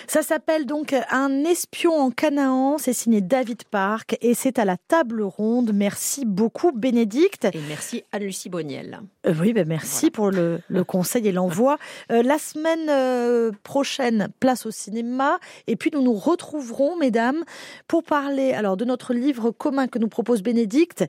[0.08, 2.78] Ça s'appelle donc Un espion en Canaan.
[2.78, 5.72] C'est signé David Park et c'est à la table ronde.
[5.72, 7.46] Merci beaucoup, Bénédicte.
[7.52, 9.00] Et merci à Lucie Boniel.
[9.26, 11.78] Euh, oui, ben merci pour le, le conseil et l'envoi.
[12.12, 15.38] Euh, la semaine euh, prochaine, place au cinéma.
[15.66, 17.42] Et puis, nous nous retrouverons, mesdames,
[17.88, 21.04] pour parler alors de notre livre commun que nous propose Bénédicte.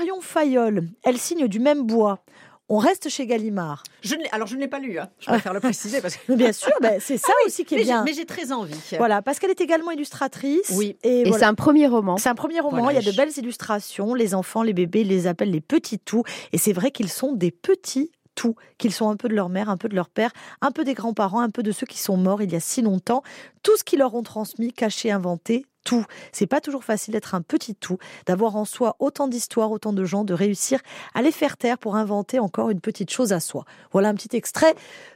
[0.00, 2.24] Marion Fayolle, elle signe du même bois.
[2.70, 3.82] On reste chez Gallimard.
[4.00, 5.10] Je ne alors, je ne l'ai pas lu, hein.
[5.18, 6.32] je préfère le préciser parce que.
[6.36, 8.04] Bien sûr, ben, c'est ça aussi qui est mais j'ai- bien.
[8.04, 8.74] Mais j'ai très envie.
[8.96, 10.70] Voilà, parce qu'elle est également illustratrice.
[10.74, 10.96] Oui.
[11.02, 11.38] Et, Et voilà.
[11.38, 12.16] c'est un premier roman.
[12.16, 14.14] C'est un premier roman, Voilà, il y a de belles illustrations.
[14.14, 16.22] Les enfants, les bébés, ils les appellent les petits tout.
[16.54, 19.68] Et c'est vrai qu'ils sont des petits tout, qu'ils sont un peu de leur mère,
[19.68, 20.30] un peu de leur père,
[20.62, 22.80] un peu des grands-parents, un peu de ceux qui sont morts il y a si
[22.80, 23.22] longtemps.
[23.62, 26.04] Tout ce qu'ils leur ont transmis, caché, inventé, tout.
[26.32, 30.04] C'est pas toujours facile d'être un petit tout, d'avoir en soi autant d'histoires, autant de
[30.04, 30.80] gens, de réussir
[31.14, 33.64] à les faire taire pour inventer encore une petite chose à soi.
[33.92, 34.74] Voilà un petit extrait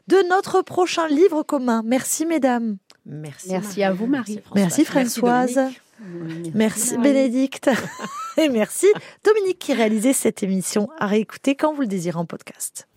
[0.09, 1.83] de notre prochain livre commun.
[1.85, 2.77] Merci mesdames.
[3.07, 3.49] Merci.
[3.51, 4.41] Merci à vous, Marie.
[4.55, 5.61] Merci Françoise.
[6.01, 6.55] Dominique.
[6.55, 7.13] Merci, Marie.
[7.13, 7.71] Bénédicte.
[8.37, 8.89] Et merci
[9.25, 12.89] Dominique qui réalisait cette émission à réécouter quand vous le désirez en podcast.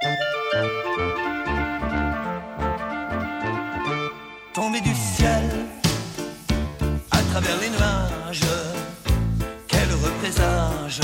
[4.57, 5.36] tombé du ciel
[7.39, 8.41] travers les nuages.
[9.67, 11.01] Quel heureux présage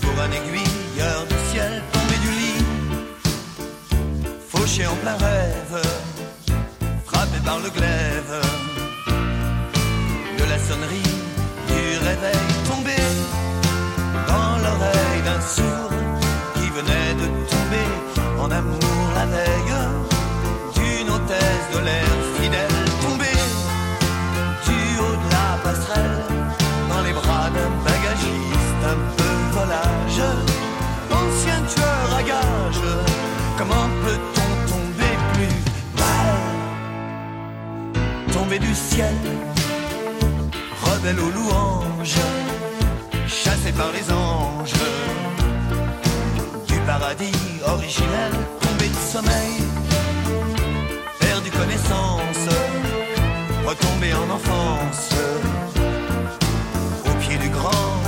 [0.00, 2.64] pour un aiguilleur du ciel tombé du lit,
[4.48, 5.82] fauché en plein rêve,
[7.04, 8.71] frappé par le glaive
[38.58, 39.14] du ciel
[40.82, 42.16] rebelle aux louanges
[43.26, 44.72] chassé par les anges.
[46.66, 47.32] Du paradis
[47.66, 49.62] originel tombé de sommeil
[51.18, 52.48] perdu connaissance,
[53.64, 55.10] retombé en enfance,
[57.06, 58.01] au pied du grand